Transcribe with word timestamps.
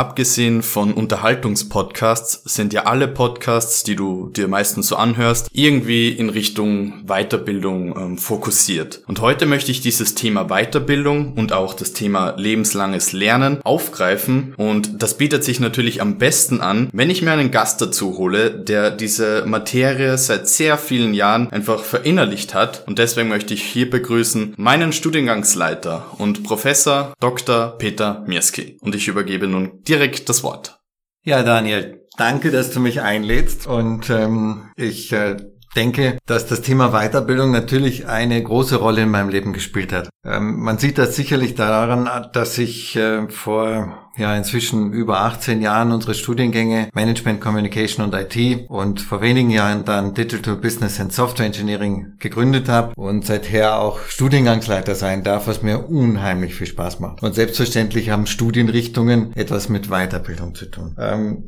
abgesehen 0.00 0.62
von 0.62 0.94
Unterhaltungspodcasts 0.94 2.40
sind 2.46 2.72
ja 2.72 2.86
alle 2.86 3.06
Podcasts, 3.06 3.84
die 3.84 3.96
du 3.96 4.30
dir 4.34 4.48
meistens 4.48 4.88
so 4.88 4.96
anhörst, 4.96 5.48
irgendwie 5.52 6.08
in 6.08 6.30
Richtung 6.30 7.04
Weiterbildung 7.06 7.94
ähm, 7.94 8.16
fokussiert. 8.16 9.02
Und 9.06 9.20
heute 9.20 9.44
möchte 9.44 9.70
ich 9.70 9.82
dieses 9.82 10.14
Thema 10.14 10.46
Weiterbildung 10.48 11.34
und 11.34 11.52
auch 11.52 11.74
das 11.74 11.92
Thema 11.92 12.32
lebenslanges 12.38 13.12
Lernen 13.12 13.60
aufgreifen. 13.62 14.54
Und 14.56 15.02
das 15.02 15.18
bietet 15.18 15.44
sich 15.44 15.60
natürlich 15.60 16.00
am 16.00 16.16
besten 16.16 16.62
an, 16.62 16.88
wenn 16.94 17.10
ich 17.10 17.20
mir 17.20 17.32
einen 17.32 17.50
Gast 17.50 17.82
dazu 17.82 18.16
hole, 18.16 18.50
der 18.52 18.90
diese 18.90 19.44
Materie 19.44 20.16
seit 20.16 20.48
sehr 20.48 20.78
vielen 20.78 21.12
Jahren 21.12 21.52
einfach 21.52 21.84
verinnerlicht 21.84 22.54
hat. 22.54 22.84
Und 22.86 22.98
deswegen 22.98 23.28
möchte 23.28 23.52
ich 23.52 23.64
hier 23.64 23.90
begrüßen 23.90 24.54
meinen 24.56 24.94
Studiengangsleiter 24.94 26.06
und 26.16 26.42
Professor 26.42 27.12
Dr. 27.20 27.74
Peter 27.76 28.24
Mirski. 28.26 28.78
Und 28.80 28.94
ich 28.94 29.06
übergebe 29.06 29.46
nun 29.46 29.72
direkt 29.90 30.28
das 30.28 30.42
Wort. 30.42 30.80
Ja, 31.22 31.42
Daniel, 31.42 32.06
danke, 32.16 32.50
dass 32.50 32.70
du 32.70 32.80
mich 32.80 33.02
einlädst. 33.02 33.66
Und 33.66 34.08
ähm, 34.08 34.70
ich 34.76 35.12
äh, 35.12 35.36
denke, 35.76 36.18
dass 36.26 36.46
das 36.46 36.62
Thema 36.62 36.90
Weiterbildung 36.92 37.50
natürlich 37.50 38.06
eine 38.06 38.42
große 38.42 38.76
Rolle 38.76 39.02
in 39.02 39.10
meinem 39.10 39.28
Leben 39.28 39.52
gespielt 39.52 39.92
hat. 39.92 40.08
Ähm, 40.24 40.60
man 40.60 40.78
sieht 40.78 40.98
das 40.98 41.16
sicherlich 41.16 41.54
daran, 41.54 42.08
dass 42.32 42.56
ich 42.58 42.96
äh, 42.96 43.28
vor 43.28 44.09
ja 44.20 44.36
inzwischen 44.36 44.92
über 44.92 45.20
18 45.20 45.60
Jahren 45.60 45.90
unsere 45.92 46.14
Studiengänge 46.14 46.88
Management, 46.94 47.40
Communication 47.40 48.04
und 48.04 48.14
IT 48.14 48.68
und 48.68 49.00
vor 49.00 49.20
wenigen 49.20 49.50
Jahren 49.50 49.84
dann 49.84 50.14
Digital 50.14 50.56
Business 50.56 51.00
and 51.00 51.12
Software 51.12 51.46
Engineering 51.46 52.14
gegründet 52.18 52.68
habe 52.68 52.94
und 52.94 53.26
seither 53.26 53.80
auch 53.80 53.98
Studiengangsleiter 54.06 54.94
sein 54.94 55.24
darf, 55.24 55.46
was 55.46 55.62
mir 55.62 55.88
unheimlich 55.88 56.54
viel 56.54 56.68
Spaß 56.68 57.00
macht. 57.00 57.22
Und 57.22 57.34
selbstverständlich 57.34 58.10
haben 58.10 58.26
Studienrichtungen 58.26 59.34
etwas 59.34 59.68
mit 59.68 59.88
Weiterbildung 59.88 60.54
zu 60.54 60.66
tun. 60.66 60.94
Ähm, 60.98 61.44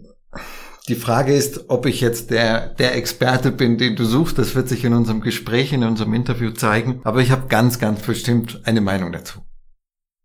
die 0.88 0.96
Frage 0.96 1.32
ist, 1.32 1.70
ob 1.70 1.86
ich 1.86 2.00
jetzt 2.00 2.30
der, 2.30 2.68
der 2.68 2.96
Experte 2.96 3.52
bin, 3.52 3.78
den 3.78 3.94
du 3.94 4.04
suchst. 4.04 4.36
Das 4.36 4.56
wird 4.56 4.68
sich 4.68 4.84
in 4.84 4.94
unserem 4.94 5.20
Gespräch, 5.20 5.72
in 5.72 5.84
unserem 5.84 6.12
Interview 6.12 6.50
zeigen. 6.50 7.00
Aber 7.04 7.20
ich 7.20 7.30
habe 7.30 7.46
ganz, 7.46 7.78
ganz 7.78 8.02
bestimmt 8.02 8.62
eine 8.64 8.80
Meinung 8.80 9.12
dazu. 9.12 9.42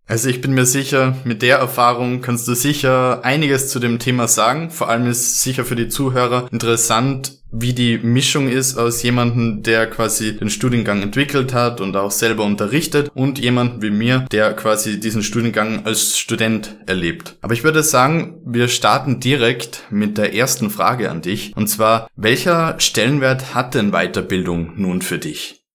Also 0.10 0.30
ich 0.30 0.40
bin 0.40 0.54
mir 0.54 0.66
sicher, 0.66 1.18
mit 1.26 1.42
der 1.42 1.58
Erfahrung 1.58 2.22
kannst 2.22 2.48
du 2.48 2.54
sicher 2.54 3.26
einiges 3.26 3.68
zu 3.68 3.80
dem 3.80 4.00
Thema 4.00 4.30
sagen. 4.30 4.72
Vor 4.72 4.90
allem 4.90 5.06
ist 5.08 5.42
sicher 5.42 5.66
für 5.66 5.76
die 5.76 5.90
Zuhörer 5.90 6.48
interessant, 6.50 7.34
wie 7.52 7.74
die 7.74 7.98
Mischung 7.98 8.48
ist 8.48 8.78
aus 8.78 9.04
jemandem, 9.04 9.64
der 9.64 9.90
quasi 9.90 10.38
den 10.38 10.50
Studiengang 10.50 11.02
entwickelt 11.02 11.54
hat 11.54 11.82
und 11.82 11.98
auch 11.98 12.12
selber 12.12 12.46
unterrichtet 12.46 13.12
und 13.16 13.38
jemandem 13.38 13.82
wie 13.82 13.90
mir, 13.90 14.26
der 14.32 14.54
quasi 14.54 15.00
diesen 15.00 15.24
Studiengang 15.24 15.86
als 15.86 16.18
Student 16.18 16.78
erlebt. 16.86 17.36
Aber 17.42 17.54
ich 17.54 17.66
würde 17.66 17.84
sagen, 17.84 18.42
wir 18.46 18.70
starten 18.70 19.20
direkt 19.20 19.84
mit 19.90 20.18
der 20.18 20.34
ersten 20.34 20.70
Frage 20.70 21.12
an 21.12 21.22
dich. 21.22 21.54
Und 21.56 21.68
zwar, 21.68 22.08
welcher 22.16 22.80
Stellenwert 22.80 23.54
hat 23.54 23.76
denn 23.76 23.92
Weiterbildung 23.92 24.74
nun 24.78 25.02
für 25.02 25.18
dich? 25.18 25.66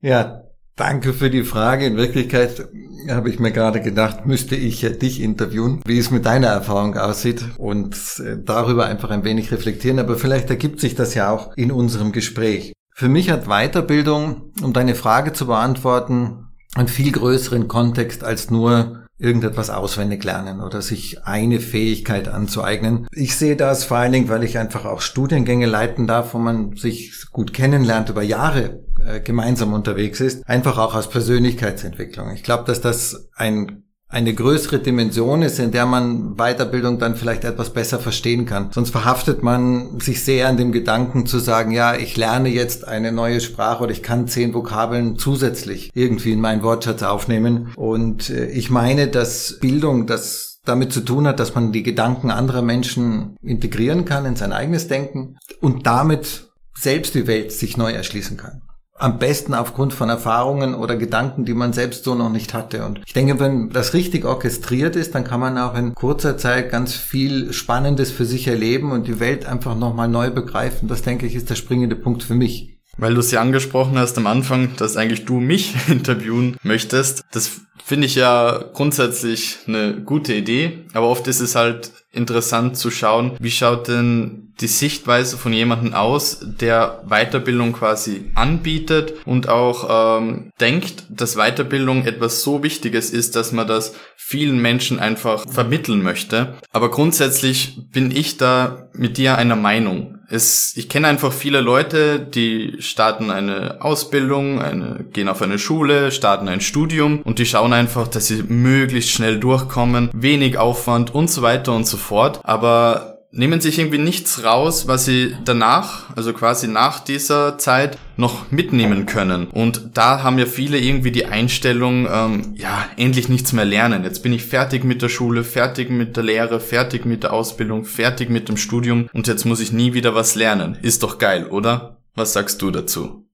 Ja, 0.00 0.45
danke 0.76 1.12
für 1.12 1.30
die 1.30 1.42
Frage. 1.42 1.86
In 1.86 1.96
Wirklichkeit 1.96 2.68
habe 3.08 3.30
ich 3.30 3.38
mir 3.38 3.52
gerade 3.52 3.80
gedacht, 3.80 4.26
müsste 4.26 4.56
ich 4.56 4.80
dich 4.80 5.20
interviewen, 5.20 5.80
wie 5.86 5.98
es 5.98 6.10
mit 6.10 6.26
deiner 6.26 6.48
Erfahrung 6.48 6.96
aussieht 6.96 7.44
und 7.58 7.96
äh, 8.20 8.36
darüber 8.44 8.86
einfach 8.86 9.10
ein 9.10 9.24
wenig 9.24 9.50
reflektieren. 9.50 9.98
Aber 9.98 10.16
vielleicht 10.16 10.50
ergibt 10.50 10.80
sich 10.80 10.94
das 10.94 11.14
ja 11.14 11.30
auch 11.30 11.56
in 11.56 11.72
unserem 11.72 12.12
Gespräch. 12.12 12.72
Für 12.94 13.08
mich 13.08 13.30
hat 13.30 13.46
Weiterbildung, 13.46 14.52
um 14.62 14.72
deine 14.72 14.94
Frage 14.94 15.32
zu 15.32 15.46
beantworten, 15.46 16.46
einen 16.74 16.88
viel 16.88 17.12
größeren 17.12 17.68
Kontext 17.68 18.24
als 18.24 18.50
nur 18.50 19.06
irgendetwas 19.18 19.70
auswendig 19.70 20.24
lernen 20.24 20.60
oder 20.60 20.82
sich 20.82 21.24
eine 21.24 21.60
Fähigkeit 21.60 22.28
anzueignen. 22.28 23.06
Ich 23.12 23.36
sehe 23.36 23.56
das 23.56 23.84
vor 23.84 23.96
allen 23.96 24.12
Dingen, 24.12 24.28
weil 24.28 24.44
ich 24.44 24.58
einfach 24.58 24.84
auch 24.84 25.00
Studiengänge 25.00 25.66
leiten 25.66 26.06
darf, 26.06 26.34
wo 26.34 26.38
man 26.38 26.76
sich 26.76 27.12
gut 27.32 27.54
kennenlernt 27.54 28.10
über 28.10 28.22
Jahre 28.22 28.85
äh, 29.06 29.20
gemeinsam 29.20 29.72
unterwegs 29.72 30.20
ist, 30.20 30.46
einfach 30.48 30.78
auch 30.78 30.94
aus 30.94 31.08
Persönlichkeitsentwicklung. 31.08 32.32
Ich 32.32 32.42
glaube, 32.42 32.64
dass 32.64 32.80
das 32.80 33.28
ein 33.34 33.82
eine 34.08 34.32
größere 34.32 34.78
Dimension 34.78 35.42
ist, 35.42 35.58
in 35.58 35.72
der 35.72 35.84
man 35.84 36.36
Weiterbildung 36.36 37.00
dann 37.00 37.16
vielleicht 37.16 37.44
etwas 37.44 37.72
besser 37.72 37.98
verstehen 37.98 38.46
kann. 38.46 38.70
Sonst 38.70 38.90
verhaftet 38.90 39.42
man 39.42 39.98
sich 39.98 40.22
sehr 40.24 40.48
an 40.48 40.56
dem 40.56 40.70
Gedanken 40.70 41.26
zu 41.26 41.40
sagen, 41.40 41.72
ja, 41.72 41.96
ich 41.96 42.16
lerne 42.16 42.48
jetzt 42.48 42.86
eine 42.86 43.10
neue 43.10 43.40
Sprache 43.40 43.82
oder 43.82 43.92
ich 43.92 44.04
kann 44.04 44.28
zehn 44.28 44.54
Vokabeln 44.54 45.18
zusätzlich 45.18 45.90
irgendwie 45.94 46.32
in 46.32 46.40
meinen 46.40 46.62
Wortschatz 46.62 47.02
aufnehmen. 47.02 47.72
Und 47.74 48.30
äh, 48.30 48.46
ich 48.46 48.70
meine, 48.70 49.08
dass 49.08 49.58
Bildung 49.60 50.06
das 50.06 50.60
damit 50.64 50.92
zu 50.92 51.00
tun 51.00 51.26
hat, 51.26 51.40
dass 51.40 51.54
man 51.54 51.72
die 51.72 51.82
Gedanken 51.82 52.30
anderer 52.30 52.62
Menschen 52.62 53.36
integrieren 53.42 54.04
kann 54.04 54.24
in 54.24 54.36
sein 54.36 54.52
eigenes 54.52 54.86
Denken 54.86 55.36
und 55.60 55.86
damit 55.86 56.48
selbst 56.74 57.14
die 57.14 57.26
Welt 57.26 57.50
sich 57.52 57.76
neu 57.76 57.92
erschließen 57.92 58.36
kann 58.36 58.62
am 58.98 59.18
besten 59.18 59.54
aufgrund 59.54 59.92
von 59.92 60.08
Erfahrungen 60.08 60.74
oder 60.74 60.96
Gedanken, 60.96 61.44
die 61.44 61.54
man 61.54 61.72
selbst 61.72 62.04
so 62.04 62.14
noch 62.14 62.30
nicht 62.30 62.54
hatte. 62.54 62.84
Und 62.84 63.00
ich 63.06 63.12
denke, 63.12 63.38
wenn 63.38 63.70
das 63.70 63.94
richtig 63.94 64.24
orchestriert 64.24 64.96
ist, 64.96 65.14
dann 65.14 65.24
kann 65.24 65.40
man 65.40 65.58
auch 65.58 65.76
in 65.76 65.94
kurzer 65.94 66.38
Zeit 66.38 66.70
ganz 66.70 66.94
viel 66.94 67.52
Spannendes 67.52 68.10
für 68.10 68.24
sich 68.24 68.48
erleben 68.48 68.92
und 68.92 69.06
die 69.06 69.20
Welt 69.20 69.46
einfach 69.46 69.76
nochmal 69.76 70.08
neu 70.08 70.30
begreifen. 70.30 70.88
Das 70.88 71.02
denke 71.02 71.26
ich 71.26 71.34
ist 71.34 71.50
der 71.50 71.56
springende 71.56 71.96
Punkt 71.96 72.22
für 72.22 72.34
mich. 72.34 72.76
Weil 72.98 73.14
du 73.14 73.20
es 73.20 73.30
ja 73.30 73.42
angesprochen 73.42 73.98
hast 73.98 74.16
am 74.16 74.26
Anfang, 74.26 74.70
dass 74.76 74.96
eigentlich 74.96 75.26
du 75.26 75.40
mich 75.40 75.74
interviewen 75.88 76.56
möchtest. 76.62 77.22
Das 77.32 77.60
finde 77.84 78.06
ich 78.06 78.14
ja 78.14 78.64
grundsätzlich 78.72 79.58
eine 79.66 80.00
gute 80.02 80.34
Idee, 80.34 80.86
aber 80.94 81.08
oft 81.08 81.28
ist 81.28 81.40
es 81.40 81.54
halt 81.54 81.92
interessant 82.10 82.76
zu 82.76 82.90
schauen, 82.90 83.32
wie 83.38 83.50
schaut 83.50 83.88
denn 83.88 84.45
die 84.60 84.68
Sichtweise 84.68 85.36
von 85.36 85.52
jemandem 85.52 85.92
aus, 85.92 86.40
der 86.42 87.02
Weiterbildung 87.06 87.72
quasi 87.72 88.30
anbietet 88.34 89.14
und 89.26 89.48
auch 89.48 90.18
ähm, 90.18 90.50
denkt, 90.60 91.04
dass 91.10 91.36
Weiterbildung 91.36 92.06
etwas 92.06 92.42
so 92.42 92.62
Wichtiges 92.62 93.10
ist, 93.10 93.36
dass 93.36 93.52
man 93.52 93.66
das 93.66 93.94
vielen 94.16 94.60
Menschen 94.60 94.98
einfach 94.98 95.44
vermitteln 95.48 96.02
möchte. 96.02 96.54
Aber 96.72 96.90
grundsätzlich 96.90 97.78
bin 97.92 98.10
ich 98.10 98.38
da 98.38 98.88
mit 98.92 99.18
dir 99.18 99.36
einer 99.36 99.56
Meinung. 99.56 100.18
Es, 100.28 100.76
ich 100.76 100.88
kenne 100.88 101.06
einfach 101.06 101.32
viele 101.32 101.60
Leute, 101.60 102.18
die 102.18 102.76
starten 102.80 103.30
eine 103.30 103.80
Ausbildung, 103.80 104.60
eine, 104.60 105.04
gehen 105.12 105.28
auf 105.28 105.40
eine 105.42 105.58
Schule, 105.58 106.10
starten 106.10 106.48
ein 106.48 106.60
Studium 106.60 107.20
und 107.22 107.38
die 107.38 107.46
schauen 107.46 107.72
einfach, 107.72 108.08
dass 108.08 108.26
sie 108.26 108.42
möglichst 108.42 109.10
schnell 109.10 109.38
durchkommen, 109.38 110.10
wenig 110.12 110.58
Aufwand 110.58 111.14
und 111.14 111.30
so 111.30 111.42
weiter 111.42 111.72
und 111.74 111.86
so 111.86 111.96
fort. 111.96 112.40
Aber 112.42 113.15
nehmen 113.30 113.60
sich 113.60 113.78
irgendwie 113.78 113.98
nichts 113.98 114.44
raus, 114.44 114.88
was 114.88 115.04
sie 115.04 115.36
danach, 115.44 116.16
also 116.16 116.32
quasi 116.32 116.68
nach 116.68 117.00
dieser 117.00 117.58
Zeit, 117.58 117.98
noch 118.16 118.50
mitnehmen 118.50 119.06
können. 119.06 119.48
Und 119.48 119.90
da 119.94 120.22
haben 120.22 120.38
ja 120.38 120.46
viele 120.46 120.78
irgendwie 120.78 121.10
die 121.10 121.26
Einstellung, 121.26 122.08
ähm, 122.10 122.54
ja, 122.56 122.86
endlich 122.96 123.28
nichts 123.28 123.52
mehr 123.52 123.64
lernen. 123.64 124.04
Jetzt 124.04 124.22
bin 124.22 124.32
ich 124.32 124.44
fertig 124.44 124.84
mit 124.84 125.02
der 125.02 125.08
Schule, 125.08 125.44
fertig 125.44 125.90
mit 125.90 126.16
der 126.16 126.24
Lehre, 126.24 126.60
fertig 126.60 127.04
mit 127.04 127.22
der 127.22 127.32
Ausbildung, 127.32 127.84
fertig 127.84 128.30
mit 128.30 128.48
dem 128.48 128.56
Studium 128.56 129.08
und 129.12 129.26
jetzt 129.28 129.44
muss 129.44 129.60
ich 129.60 129.72
nie 129.72 129.92
wieder 129.92 130.14
was 130.14 130.34
lernen. 130.34 130.78
Ist 130.80 131.02
doch 131.02 131.18
geil, 131.18 131.46
oder? 131.46 131.98
Was 132.14 132.32
sagst 132.32 132.62
du 132.62 132.70
dazu? 132.70 133.26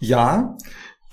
Ja, 0.00 0.56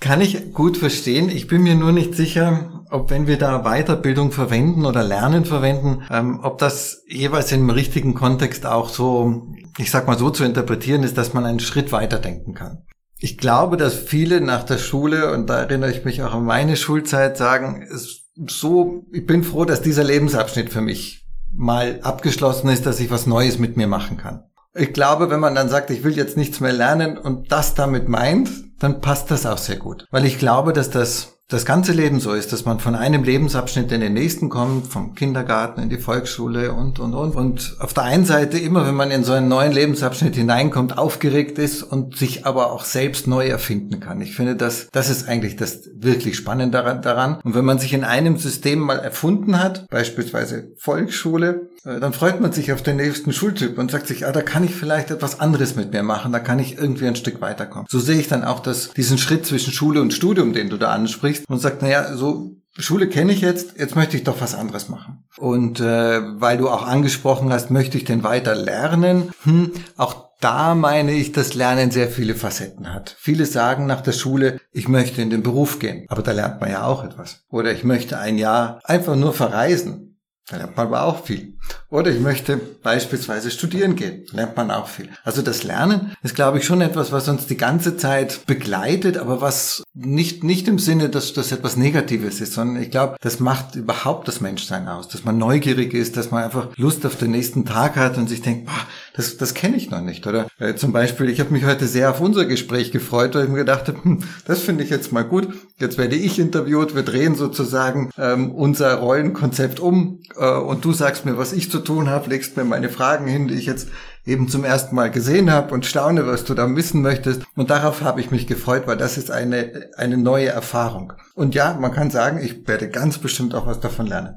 kann 0.02 0.20
ich 0.20 0.52
gut 0.52 0.76
verstehen. 0.76 1.30
Ich 1.30 1.46
bin 1.46 1.62
mir 1.62 1.76
nur 1.76 1.92
nicht 1.92 2.14
sicher, 2.14 2.82
ob 2.90 3.10
wenn 3.10 3.28
wir 3.28 3.38
da 3.38 3.62
Weiterbildung 3.62 4.32
verwenden 4.32 4.84
oder 4.84 5.04
Lernen 5.04 5.44
verwenden, 5.44 6.02
ähm, 6.10 6.40
ob 6.42 6.58
das 6.58 7.04
jeweils 7.08 7.52
im 7.52 7.70
richtigen 7.70 8.12
Kontext 8.12 8.66
auch 8.66 8.88
so, 8.88 9.46
ich 9.78 9.90
sag 9.90 10.08
mal 10.08 10.18
so 10.18 10.30
zu 10.30 10.44
interpretieren 10.44 11.04
ist, 11.04 11.16
dass 11.16 11.34
man 11.34 11.46
einen 11.46 11.60
Schritt 11.60 11.92
weiter 11.92 12.18
denken 12.18 12.52
kann. 12.52 12.84
Ich 13.18 13.38
glaube, 13.38 13.76
dass 13.76 13.94
viele 13.94 14.40
nach 14.40 14.64
der 14.64 14.78
Schule, 14.78 15.32
und 15.32 15.48
da 15.48 15.60
erinnere 15.60 15.92
ich 15.92 16.04
mich 16.04 16.20
auch 16.22 16.34
an 16.34 16.44
meine 16.44 16.76
Schulzeit, 16.76 17.36
sagen, 17.36 17.86
es 17.88 18.24
so, 18.48 19.04
ich 19.12 19.24
bin 19.24 19.44
froh, 19.44 19.64
dass 19.64 19.82
dieser 19.82 20.02
Lebensabschnitt 20.02 20.70
für 20.70 20.80
mich 20.80 21.26
mal 21.54 22.00
abgeschlossen 22.02 22.70
ist, 22.70 22.86
dass 22.86 22.98
ich 22.98 23.10
was 23.10 23.26
Neues 23.28 23.60
mit 23.60 23.76
mir 23.76 23.86
machen 23.86 24.16
kann. 24.16 24.42
Ich 24.74 24.92
glaube, 24.92 25.30
wenn 25.30 25.38
man 25.38 25.54
dann 25.54 25.68
sagt, 25.68 25.90
ich 25.90 26.02
will 26.02 26.16
jetzt 26.16 26.36
nichts 26.36 26.58
mehr 26.60 26.72
lernen 26.72 27.18
und 27.18 27.52
das 27.52 27.74
damit 27.74 28.08
meint, 28.08 28.48
dann 28.82 29.00
passt 29.00 29.30
das 29.30 29.46
auch 29.46 29.58
sehr 29.58 29.76
gut. 29.76 30.06
Weil 30.10 30.24
ich 30.24 30.38
glaube, 30.38 30.72
dass 30.72 30.90
das 30.90 31.38
das 31.52 31.66
ganze 31.66 31.92
Leben 31.92 32.18
so 32.18 32.32
ist, 32.32 32.52
dass 32.52 32.64
man 32.64 32.80
von 32.80 32.94
einem 32.94 33.24
Lebensabschnitt 33.24 33.92
in 33.92 34.00
den 34.00 34.14
nächsten 34.14 34.48
kommt, 34.48 34.86
vom 34.86 35.14
Kindergarten 35.14 35.82
in 35.82 35.90
die 35.90 35.98
Volksschule 35.98 36.72
und, 36.72 36.98
und, 36.98 37.14
und. 37.14 37.36
Und 37.36 37.76
auf 37.78 37.92
der 37.92 38.04
einen 38.04 38.24
Seite 38.24 38.58
immer, 38.58 38.86
wenn 38.86 38.94
man 38.94 39.10
in 39.10 39.22
so 39.22 39.32
einen 39.32 39.48
neuen 39.48 39.72
Lebensabschnitt 39.72 40.34
hineinkommt, 40.34 40.96
aufgeregt 40.96 41.58
ist 41.58 41.82
und 41.82 42.16
sich 42.16 42.46
aber 42.46 42.72
auch 42.72 42.84
selbst 42.84 43.26
neu 43.26 43.46
erfinden 43.48 44.00
kann. 44.00 44.22
Ich 44.22 44.34
finde, 44.34 44.56
das, 44.56 44.88
das 44.92 45.10
ist 45.10 45.28
eigentlich 45.28 45.56
das 45.56 45.90
wirklich 45.94 46.36
Spannende 46.36 46.82
daran. 47.02 47.38
Und 47.44 47.54
wenn 47.54 47.66
man 47.66 47.78
sich 47.78 47.92
in 47.92 48.04
einem 48.04 48.38
System 48.38 48.78
mal 48.78 48.98
erfunden 48.98 49.62
hat, 49.62 49.86
beispielsweise 49.90 50.72
Volksschule, 50.78 51.68
äh, 51.84 52.00
dann 52.00 52.14
freut 52.14 52.40
man 52.40 52.52
sich 52.52 52.72
auf 52.72 52.82
den 52.82 52.96
nächsten 52.96 53.32
Schultyp 53.32 53.76
und 53.76 53.90
sagt 53.90 54.06
sich, 54.06 54.26
ah, 54.26 54.32
da 54.32 54.40
kann 54.40 54.64
ich 54.64 54.74
vielleicht 54.74 55.10
etwas 55.10 55.40
anderes 55.40 55.76
mit 55.76 55.92
mir 55.92 56.02
machen, 56.02 56.32
da 56.32 56.38
kann 56.38 56.58
ich 56.58 56.78
irgendwie 56.78 57.08
ein 57.08 57.16
Stück 57.16 57.42
weiterkommen. 57.42 57.86
So 57.90 57.98
sehe 57.98 58.18
ich 58.18 58.28
dann 58.28 58.44
auch 58.44 58.60
das, 58.60 58.71
diesen 58.96 59.18
Schritt 59.18 59.46
zwischen 59.46 59.72
Schule 59.72 60.00
und 60.00 60.12
Studium, 60.12 60.52
den 60.52 60.68
du 60.68 60.76
da 60.76 60.90
ansprichst 60.92 61.48
und 61.48 61.58
sagt, 61.58 61.82
naja, 61.82 62.16
so 62.16 62.56
Schule 62.78 63.08
kenne 63.08 63.32
ich 63.32 63.42
jetzt, 63.42 63.78
jetzt 63.78 63.96
möchte 63.96 64.16
ich 64.16 64.24
doch 64.24 64.40
was 64.40 64.54
anderes 64.54 64.88
machen. 64.88 65.24
Und 65.36 65.80
äh, 65.80 66.20
weil 66.40 66.56
du 66.56 66.68
auch 66.70 66.86
angesprochen 66.86 67.52
hast, 67.52 67.70
möchte 67.70 67.98
ich 67.98 68.04
denn 68.04 68.22
weiter 68.22 68.54
lernen? 68.54 69.30
Hm, 69.44 69.72
auch 69.96 70.32
da 70.40 70.74
meine 70.74 71.12
ich, 71.12 71.32
dass 71.32 71.54
Lernen 71.54 71.90
sehr 71.90 72.08
viele 72.08 72.34
Facetten 72.34 72.92
hat. 72.92 73.14
Viele 73.18 73.46
sagen 73.46 73.86
nach 73.86 74.00
der 74.00 74.12
Schule, 74.12 74.58
ich 74.72 74.88
möchte 74.88 75.22
in 75.22 75.30
den 75.30 75.42
Beruf 75.42 75.78
gehen, 75.78 76.06
aber 76.08 76.22
da 76.22 76.32
lernt 76.32 76.60
man 76.60 76.70
ja 76.70 76.84
auch 76.84 77.04
etwas. 77.04 77.44
Oder 77.48 77.72
ich 77.72 77.84
möchte 77.84 78.18
ein 78.18 78.38
Jahr 78.38 78.80
einfach 78.84 79.14
nur 79.14 79.34
verreisen. 79.34 80.11
Da 80.48 80.56
lernt 80.56 80.76
man 80.76 80.88
aber 80.88 81.04
auch 81.04 81.24
viel. 81.24 81.56
Oder 81.88 82.10
ich 82.10 82.18
möchte 82.18 82.56
beispielsweise 82.56 83.50
studieren 83.50 83.94
gehen, 83.94 84.26
lernt 84.32 84.56
man 84.56 84.72
auch 84.72 84.88
viel. 84.88 85.08
Also 85.22 85.40
das 85.40 85.62
Lernen 85.62 86.16
ist, 86.22 86.34
glaube 86.34 86.58
ich, 86.58 86.64
schon 86.64 86.80
etwas, 86.80 87.12
was 87.12 87.28
uns 87.28 87.46
die 87.46 87.56
ganze 87.56 87.96
Zeit 87.96 88.44
begleitet, 88.46 89.18
aber 89.18 89.40
was 89.40 89.84
nicht, 89.94 90.42
nicht 90.42 90.66
im 90.66 90.80
Sinne, 90.80 91.10
dass 91.10 91.32
das 91.32 91.52
etwas 91.52 91.76
Negatives 91.76 92.40
ist, 92.40 92.54
sondern 92.54 92.82
ich 92.82 92.90
glaube, 92.90 93.16
das 93.20 93.38
macht 93.38 93.76
überhaupt 93.76 94.26
das 94.26 94.40
Menschsein 94.40 94.88
aus, 94.88 95.06
dass 95.06 95.24
man 95.24 95.38
neugierig 95.38 95.94
ist, 95.94 96.16
dass 96.16 96.32
man 96.32 96.42
einfach 96.42 96.76
Lust 96.76 97.06
auf 97.06 97.16
den 97.16 97.30
nächsten 97.30 97.64
Tag 97.64 97.94
hat 97.96 98.18
und 98.18 98.28
sich 98.28 98.42
denkt, 98.42 98.66
boah, 98.66 98.86
das, 99.14 99.36
das 99.36 99.54
kenne 99.54 99.76
ich 99.76 99.90
noch 99.90 100.00
nicht. 100.00 100.26
Oder 100.26 100.48
äh, 100.58 100.74
zum 100.74 100.92
Beispiel, 100.92 101.28
ich 101.28 101.40
habe 101.40 101.52
mich 101.52 101.64
heute 101.64 101.86
sehr 101.86 102.10
auf 102.10 102.20
unser 102.20 102.46
Gespräch 102.46 102.92
gefreut, 102.92 103.34
weil 103.34 103.44
ich 103.44 103.50
mir 103.50 103.58
gedacht 103.58 103.88
habe, 103.88 104.02
hm, 104.02 104.22
das 104.46 104.60
finde 104.60 104.84
ich 104.84 104.90
jetzt 104.90 105.12
mal 105.12 105.22
gut. 105.22 105.48
Jetzt 105.78 105.98
werde 105.98 106.16
ich 106.16 106.38
interviewt, 106.38 106.94
wir 106.94 107.02
drehen 107.02 107.34
sozusagen 107.34 108.10
ähm, 108.16 108.52
unser 108.52 108.94
Rollenkonzept 108.94 109.80
um 109.80 110.20
äh, 110.36 110.50
und 110.50 110.84
du 110.84 110.92
sagst 110.92 111.24
mir, 111.24 111.36
was 111.36 111.52
ich 111.52 111.70
zu 111.70 111.80
tun 111.80 112.08
habe, 112.08 112.30
legst 112.30 112.56
mir 112.56 112.64
meine 112.64 112.88
Fragen 112.88 113.26
hin, 113.26 113.48
die 113.48 113.54
ich 113.54 113.66
jetzt 113.66 113.88
eben 114.24 114.48
zum 114.48 114.64
ersten 114.64 114.94
Mal 114.94 115.10
gesehen 115.10 115.50
habe 115.50 115.74
und 115.74 115.84
staune, 115.84 116.26
was 116.26 116.44
du 116.44 116.54
da 116.54 116.74
wissen 116.74 117.02
möchtest. 117.02 117.42
Und 117.56 117.70
darauf 117.70 118.02
habe 118.02 118.20
ich 118.20 118.30
mich 118.30 118.46
gefreut, 118.46 118.86
weil 118.86 118.96
das 118.96 119.18
ist 119.18 119.30
eine, 119.30 119.90
eine 119.96 120.16
neue 120.16 120.48
Erfahrung. 120.48 121.12
Und 121.34 121.54
ja, 121.54 121.74
man 121.74 121.92
kann 121.92 122.10
sagen, 122.10 122.40
ich 122.42 122.66
werde 122.66 122.88
ganz 122.88 123.18
bestimmt 123.18 123.54
auch 123.54 123.66
was 123.66 123.80
davon 123.80 124.06
lernen. 124.06 124.36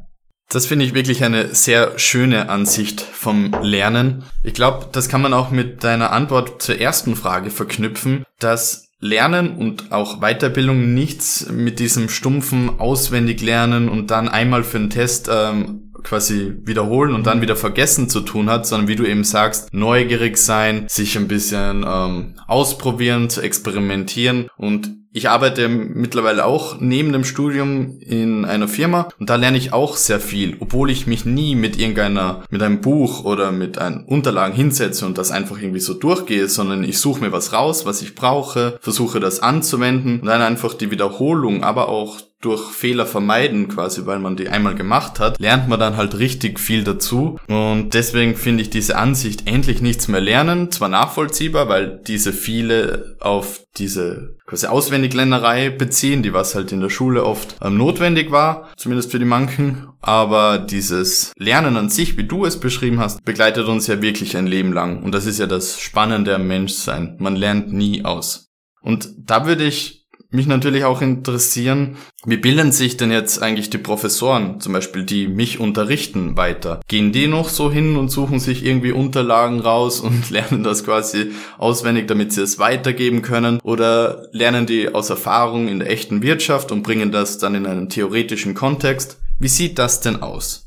Das 0.49 0.67
finde 0.67 0.85
ich 0.85 0.93
wirklich 0.93 1.23
eine 1.23 1.53
sehr 1.55 1.97
schöne 1.97 2.49
Ansicht 2.49 3.01
vom 3.01 3.53
Lernen. 3.61 4.23
Ich 4.43 4.53
glaube, 4.53 4.87
das 4.91 5.09
kann 5.09 5.21
man 5.21 5.33
auch 5.33 5.49
mit 5.49 5.83
deiner 5.83 6.11
Antwort 6.11 6.61
zur 6.61 6.79
ersten 6.79 7.15
Frage 7.15 7.49
verknüpfen, 7.49 8.25
dass 8.39 8.89
Lernen 8.99 9.57
und 9.57 9.91
auch 9.91 10.19
Weiterbildung 10.21 10.93
nichts 10.93 11.49
mit 11.51 11.79
diesem 11.79 12.09
stumpfen 12.09 12.79
auswendig 12.79 13.41
lernen 13.41 13.89
und 13.89 14.09
dann 14.11 14.29
einmal 14.29 14.63
für 14.63 14.77
einen 14.77 14.89
Test 14.89 15.29
ähm, 15.31 15.84
quasi 16.05 16.53
wiederholen 16.63 17.13
und 17.13 17.27
dann 17.27 17.41
wieder 17.41 17.55
vergessen 17.55 18.09
zu 18.09 18.21
tun 18.21 18.49
hat, 18.49 18.65
sondern 18.65 18.87
wie 18.87 18.95
du 18.95 19.05
eben 19.05 19.23
sagst, 19.23 19.73
neugierig 19.73 20.37
sein, 20.37 20.85
sich 20.87 21.17
ein 21.17 21.27
bisschen 21.27 21.85
ähm, 21.87 22.35
ausprobieren, 22.47 23.29
zu 23.29 23.41
experimentieren. 23.41 24.47
Und 24.57 24.91
ich 25.15 25.29
arbeite 25.29 25.69
mittlerweile 25.69 26.43
auch 26.43 26.81
neben 26.81 27.13
dem 27.13 27.23
Studium 27.23 27.99
in 28.01 28.43
einer 28.43 28.67
Firma 28.67 29.07
und 29.17 29.29
da 29.29 29.37
lerne 29.37 29.57
ich 29.57 29.71
auch 29.71 29.95
sehr 29.95 30.19
viel, 30.19 30.57
obwohl 30.59 30.91
ich 30.91 31.07
mich 31.07 31.23
nie 31.23 31.55
mit 31.55 31.79
irgendeiner, 31.79 32.43
mit 32.49 32.61
einem 32.61 32.81
Buch 32.81 33.23
oder 33.23 33.53
mit 33.53 33.77
einem 33.77 34.03
Unterlagen 34.03 34.53
hinsetze 34.53 35.05
und 35.05 35.17
das 35.17 35.31
einfach 35.31 35.57
irgendwie 35.57 35.79
so 35.79 35.93
durchgehe, 35.93 36.49
sondern 36.49 36.83
ich 36.83 36.99
suche 36.99 37.21
mir 37.21 37.31
was 37.31 37.53
raus, 37.53 37.85
was 37.85 38.01
ich 38.01 38.13
brauche, 38.13 38.77
versuche 38.81 39.21
das 39.21 39.39
anzuwenden 39.39 40.19
und 40.19 40.27
dann 40.27 40.41
einfach 40.41 40.73
die 40.73 40.91
Wiederholung, 40.91 41.63
aber 41.63 41.87
auch 41.87 42.19
durch 42.45 42.71
Fehler 42.71 43.07
vermeiden 43.07 43.67
quasi, 43.67 44.05
weil 44.05 44.19
man 44.19 44.35
die 44.35 44.49
einmal 44.49 44.75
gemacht 44.75 45.19
hat, 45.19 45.39
lernt 45.39 45.67
man 45.67 45.79
dann 45.79 45.97
halt 45.97 46.19
richtig 46.19 46.59
viel 46.59 46.83
dazu. 46.83 47.39
Und 47.47 47.93
deswegen 47.93 48.35
finde 48.35 48.61
ich 48.61 48.69
diese 48.69 48.97
Ansicht 48.97 49.47
endlich 49.47 49.81
nichts 49.81 50.07
mehr 50.07 50.21
lernen, 50.21 50.71
zwar 50.71 50.89
nachvollziehbar, 50.89 51.67
weil 51.69 52.01
diese 52.05 52.33
viele 52.33 53.15
auf 53.19 53.61
diese 53.77 54.37
quasi 54.45 54.67
Auswendigländerei 54.67 55.71
beziehen, 55.71 56.21
die 56.21 56.33
was 56.33 56.53
halt 56.53 56.71
in 56.71 56.81
der 56.81 56.89
Schule 56.89 57.25
oft 57.25 57.55
ähm, 57.61 57.77
notwendig 57.77 58.31
war, 58.31 58.69
zumindest 58.77 59.11
für 59.11 59.19
die 59.19 59.25
manchen. 59.25 59.87
Aber 60.01 60.59
dieses 60.59 61.33
Lernen 61.37 61.77
an 61.77 61.89
sich, 61.89 62.15
wie 62.15 62.25
du 62.25 62.45
es 62.45 62.59
beschrieben 62.59 62.99
hast, 62.99 63.25
begleitet 63.25 63.67
uns 63.67 63.87
ja 63.87 64.03
wirklich 64.03 64.37
ein 64.37 64.45
Leben 64.45 64.71
lang. 64.71 65.01
Und 65.01 65.15
das 65.15 65.25
ist 65.25 65.39
ja 65.39 65.47
das 65.47 65.79
Spannende 65.79 66.35
am 66.35 66.47
Menschsein. 66.47 67.15
Man 67.19 67.35
lernt 67.35 67.73
nie 67.73 68.05
aus. 68.05 68.51
Und 68.81 69.09
da 69.17 69.47
würde 69.47 69.63
ich 69.63 70.04
mich 70.35 70.47
natürlich 70.47 70.83
auch 70.83 71.01
interessieren, 71.01 71.97
wie 72.25 72.37
bilden 72.37 72.71
sich 72.71 72.97
denn 72.97 73.11
jetzt 73.11 73.41
eigentlich 73.41 73.69
die 73.69 73.77
Professoren, 73.77 74.59
zum 74.59 74.73
Beispiel 74.73 75.03
die 75.03 75.27
mich 75.27 75.59
unterrichten, 75.59 76.37
weiter? 76.37 76.81
Gehen 76.87 77.11
die 77.11 77.27
noch 77.27 77.49
so 77.49 77.71
hin 77.71 77.95
und 77.97 78.09
suchen 78.09 78.39
sich 78.39 78.65
irgendwie 78.65 78.91
Unterlagen 78.91 79.59
raus 79.59 79.99
und 79.99 80.29
lernen 80.31 80.63
das 80.63 80.83
quasi 80.83 81.31
auswendig, 81.57 82.07
damit 82.07 82.33
sie 82.33 82.41
es 82.41 82.59
weitergeben 82.59 83.21
können? 83.21 83.59
Oder 83.63 84.27
lernen 84.31 84.65
die 84.65 84.93
aus 84.93 85.09
Erfahrung 85.09 85.67
in 85.67 85.79
der 85.79 85.89
echten 85.89 86.21
Wirtschaft 86.21 86.71
und 86.71 86.83
bringen 86.83 87.11
das 87.11 87.37
dann 87.37 87.55
in 87.55 87.65
einen 87.65 87.89
theoretischen 87.89 88.53
Kontext? 88.53 89.17
Wie 89.39 89.47
sieht 89.47 89.79
das 89.79 90.01
denn 90.01 90.21
aus? 90.21 90.65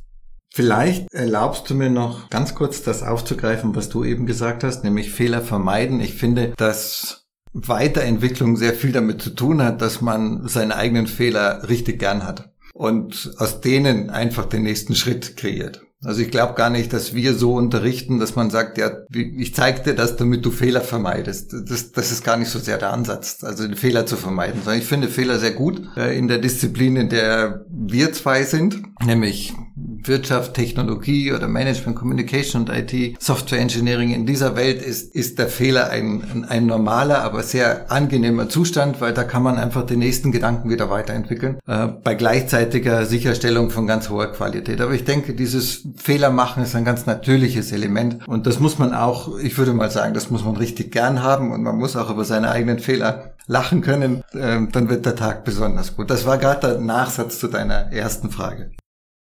Vielleicht 0.50 1.12
erlaubst 1.12 1.70
du 1.70 1.74
mir 1.74 1.90
noch 1.90 2.30
ganz 2.30 2.54
kurz 2.54 2.82
das 2.82 3.02
aufzugreifen, 3.02 3.76
was 3.76 3.90
du 3.90 4.04
eben 4.04 4.26
gesagt 4.26 4.64
hast, 4.64 4.82
nämlich 4.82 5.10
Fehler 5.10 5.40
vermeiden. 5.40 6.00
Ich 6.00 6.14
finde, 6.14 6.52
dass 6.56 7.27
Weiterentwicklung 7.52 8.56
sehr 8.56 8.74
viel 8.74 8.92
damit 8.92 9.22
zu 9.22 9.30
tun 9.30 9.62
hat, 9.62 9.82
dass 9.82 10.00
man 10.00 10.46
seine 10.48 10.76
eigenen 10.76 11.06
Fehler 11.06 11.68
richtig 11.68 11.98
gern 11.98 12.24
hat 12.24 12.50
und 12.74 13.32
aus 13.38 13.60
denen 13.60 14.10
einfach 14.10 14.46
den 14.46 14.62
nächsten 14.62 14.94
Schritt 14.94 15.36
kreiert. 15.36 15.82
Also 16.04 16.22
ich 16.22 16.30
glaube 16.30 16.54
gar 16.54 16.70
nicht, 16.70 16.92
dass 16.92 17.12
wir 17.12 17.34
so 17.34 17.54
unterrichten, 17.54 18.20
dass 18.20 18.36
man 18.36 18.50
sagt, 18.50 18.78
ja, 18.78 18.92
ich 19.12 19.52
zeige 19.52 19.82
dir 19.82 19.94
das, 19.94 20.14
damit 20.14 20.44
du 20.44 20.52
Fehler 20.52 20.80
vermeidest. 20.80 21.52
Das, 21.68 21.90
das 21.90 22.12
ist 22.12 22.22
gar 22.22 22.36
nicht 22.36 22.50
so 22.50 22.60
sehr 22.60 22.78
der 22.78 22.92
Ansatz, 22.92 23.42
also 23.42 23.66
den 23.66 23.76
Fehler 23.76 24.06
zu 24.06 24.16
vermeiden, 24.16 24.60
sondern 24.62 24.80
ich 24.80 24.86
finde 24.86 25.08
Fehler 25.08 25.40
sehr 25.40 25.50
gut 25.50 25.82
äh, 25.96 26.16
in 26.16 26.28
der 26.28 26.38
Disziplin, 26.38 26.94
in 26.94 27.08
der 27.08 27.64
wir 27.68 28.12
zwei 28.12 28.44
sind, 28.44 28.80
nämlich 29.04 29.54
Wirtschaft, 30.02 30.54
Technologie 30.54 31.32
oder 31.32 31.48
Management, 31.48 31.96
Communication 31.96 32.62
und 32.62 32.70
IT, 32.70 33.22
Software 33.22 33.60
Engineering. 33.60 34.12
In 34.12 34.26
dieser 34.26 34.56
Welt 34.56 34.82
ist, 34.82 35.14
ist 35.14 35.38
der 35.38 35.48
Fehler 35.48 35.90
ein, 35.90 36.46
ein 36.48 36.66
normaler, 36.66 37.22
aber 37.22 37.42
sehr 37.42 37.90
angenehmer 37.90 38.48
Zustand, 38.48 39.00
weil 39.00 39.12
da 39.12 39.24
kann 39.24 39.42
man 39.42 39.58
einfach 39.58 39.84
den 39.84 39.98
nächsten 39.98 40.32
Gedanken 40.32 40.70
wieder 40.70 40.90
weiterentwickeln, 40.90 41.58
äh, 41.66 41.86
bei 41.86 42.14
gleichzeitiger 42.14 43.04
Sicherstellung 43.04 43.70
von 43.70 43.86
ganz 43.86 44.08
hoher 44.08 44.32
Qualität. 44.32 44.80
Aber 44.80 44.92
ich 44.92 45.04
denke, 45.04 45.34
dieses 45.34 45.82
Fehler 45.96 46.30
machen 46.30 46.62
ist 46.62 46.74
ein 46.74 46.84
ganz 46.84 47.06
natürliches 47.06 47.72
Element 47.72 48.26
und 48.26 48.46
das 48.46 48.60
muss 48.60 48.78
man 48.78 48.94
auch, 48.94 49.38
ich 49.38 49.58
würde 49.58 49.72
mal 49.72 49.90
sagen, 49.90 50.14
das 50.14 50.30
muss 50.30 50.44
man 50.44 50.56
richtig 50.56 50.92
gern 50.92 51.22
haben 51.22 51.52
und 51.52 51.62
man 51.62 51.76
muss 51.76 51.96
auch 51.96 52.10
über 52.10 52.24
seine 52.24 52.50
eigenen 52.50 52.78
Fehler 52.78 53.34
lachen 53.46 53.80
können, 53.80 54.22
äh, 54.32 54.58
dann 54.72 54.88
wird 54.88 55.06
der 55.06 55.16
Tag 55.16 55.44
besonders 55.44 55.96
gut. 55.96 56.10
Das 56.10 56.26
war 56.26 56.38
gerade 56.38 56.68
der 56.68 56.78
Nachsatz 56.78 57.38
zu 57.38 57.48
deiner 57.48 57.92
ersten 57.92 58.30
Frage. 58.30 58.70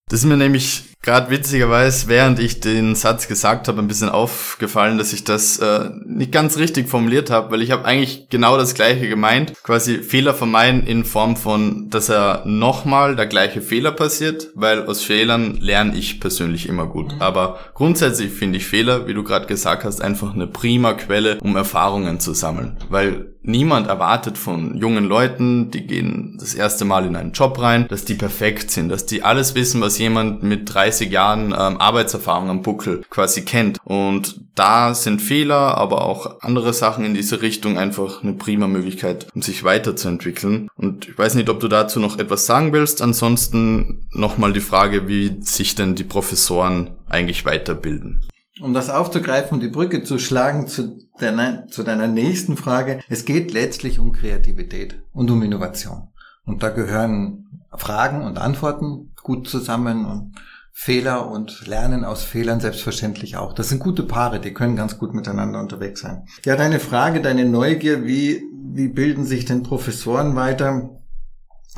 Das 0.08 0.20
ist 0.20 0.26
mir 0.26 0.36
nämlich 0.36 0.91
gerade 1.02 1.30
witzigerweise, 1.30 2.06
während 2.06 2.38
ich 2.38 2.60
den 2.60 2.94
Satz 2.94 3.26
gesagt 3.26 3.66
habe, 3.66 3.80
ein 3.80 3.88
bisschen 3.88 4.08
aufgefallen, 4.08 4.98
dass 4.98 5.12
ich 5.12 5.24
das 5.24 5.58
äh, 5.58 5.90
nicht 6.06 6.30
ganz 6.30 6.56
richtig 6.56 6.88
formuliert 6.88 7.28
habe, 7.28 7.50
weil 7.50 7.62
ich 7.62 7.72
habe 7.72 7.84
eigentlich 7.84 8.28
genau 8.30 8.56
das 8.56 8.74
gleiche 8.74 9.08
gemeint. 9.08 9.52
Quasi 9.64 9.98
Fehler 9.98 10.32
vermeiden 10.32 10.86
in 10.86 11.04
Form 11.04 11.36
von, 11.36 11.90
dass 11.90 12.08
er 12.08 12.42
nochmal 12.46 13.16
der 13.16 13.26
gleiche 13.26 13.60
Fehler 13.60 13.90
passiert, 13.90 14.48
weil 14.54 14.86
aus 14.86 15.02
Fehlern 15.02 15.58
lerne 15.60 15.96
ich 15.96 16.20
persönlich 16.20 16.68
immer 16.68 16.86
gut. 16.86 17.14
Mhm. 17.14 17.20
Aber 17.20 17.58
grundsätzlich 17.74 18.32
finde 18.32 18.58
ich 18.58 18.66
Fehler, 18.66 19.08
wie 19.08 19.14
du 19.14 19.24
gerade 19.24 19.46
gesagt 19.46 19.84
hast, 19.84 20.00
einfach 20.00 20.32
eine 20.32 20.46
prima 20.46 20.94
Quelle, 20.94 21.38
um 21.40 21.56
Erfahrungen 21.56 22.20
zu 22.20 22.32
sammeln. 22.32 22.76
Weil 22.88 23.32
niemand 23.42 23.88
erwartet 23.88 24.38
von 24.38 24.76
jungen 24.76 25.04
Leuten, 25.04 25.70
die 25.72 25.84
gehen 25.86 26.36
das 26.38 26.54
erste 26.54 26.84
Mal 26.84 27.06
in 27.06 27.16
einen 27.16 27.32
Job 27.32 27.60
rein, 27.60 27.88
dass 27.88 28.04
die 28.04 28.14
perfekt 28.14 28.70
sind, 28.70 28.88
dass 28.88 29.04
die 29.04 29.24
alles 29.24 29.56
wissen, 29.56 29.80
was 29.80 29.98
jemand 29.98 30.44
mit 30.44 30.72
30 30.72 30.91
Jahren 31.00 31.46
ähm, 31.46 31.80
Arbeitserfahrung 31.80 32.50
am 32.50 32.62
Buckel 32.62 33.02
quasi 33.10 33.42
kennt. 33.44 33.78
Und 33.84 34.40
da 34.54 34.94
sind 34.94 35.20
Fehler, 35.20 35.78
aber 35.78 36.04
auch 36.04 36.40
andere 36.42 36.72
Sachen 36.72 37.04
in 37.04 37.14
diese 37.14 37.42
Richtung 37.42 37.78
einfach 37.78 38.22
eine 38.22 38.34
prima 38.34 38.66
Möglichkeit, 38.66 39.26
um 39.34 39.42
sich 39.42 39.64
weiterzuentwickeln. 39.64 40.68
Und 40.76 41.08
ich 41.08 41.18
weiß 41.18 41.34
nicht, 41.34 41.48
ob 41.48 41.60
du 41.60 41.68
dazu 41.68 42.00
noch 42.00 42.18
etwas 42.18 42.46
sagen 42.46 42.72
willst. 42.72 43.02
Ansonsten 43.02 44.06
nochmal 44.12 44.52
die 44.52 44.60
Frage, 44.60 45.08
wie 45.08 45.38
sich 45.40 45.74
denn 45.74 45.94
die 45.94 46.04
Professoren 46.04 46.90
eigentlich 47.08 47.44
weiterbilden. 47.44 48.24
Um 48.60 48.74
das 48.74 48.90
aufzugreifen 48.90 49.60
die 49.60 49.68
Brücke 49.68 50.04
zu 50.04 50.18
schlagen 50.18 50.66
zu 50.66 50.98
deiner, 51.18 51.66
zu 51.68 51.82
deiner 51.82 52.06
nächsten 52.06 52.56
Frage. 52.56 53.00
Es 53.08 53.24
geht 53.24 53.52
letztlich 53.52 53.98
um 53.98 54.12
Kreativität 54.12 55.02
und 55.12 55.30
um 55.30 55.42
Innovation. 55.42 56.08
Und 56.44 56.62
da 56.62 56.68
gehören 56.68 57.46
Fragen 57.74 58.22
und 58.22 58.38
Antworten 58.38 59.12
gut 59.22 59.48
zusammen 59.48 60.04
und 60.04 60.34
Fehler 60.74 61.30
und 61.30 61.66
Lernen 61.66 62.04
aus 62.04 62.24
Fehlern 62.24 62.60
selbstverständlich 62.60 63.36
auch. 63.36 63.52
Das 63.52 63.68
sind 63.68 63.78
gute 63.78 64.02
Paare, 64.02 64.40
die 64.40 64.54
können 64.54 64.74
ganz 64.74 64.98
gut 64.98 65.14
miteinander 65.14 65.60
unterwegs 65.60 66.00
sein. 66.00 66.26
Ja, 66.44 66.56
deine 66.56 66.80
Frage, 66.80 67.20
deine 67.20 67.44
Neugier, 67.44 68.04
wie, 68.04 68.42
wie 68.72 68.88
bilden 68.88 69.24
sich 69.24 69.44
denn 69.44 69.62
Professoren 69.62 70.34
weiter? 70.34 71.01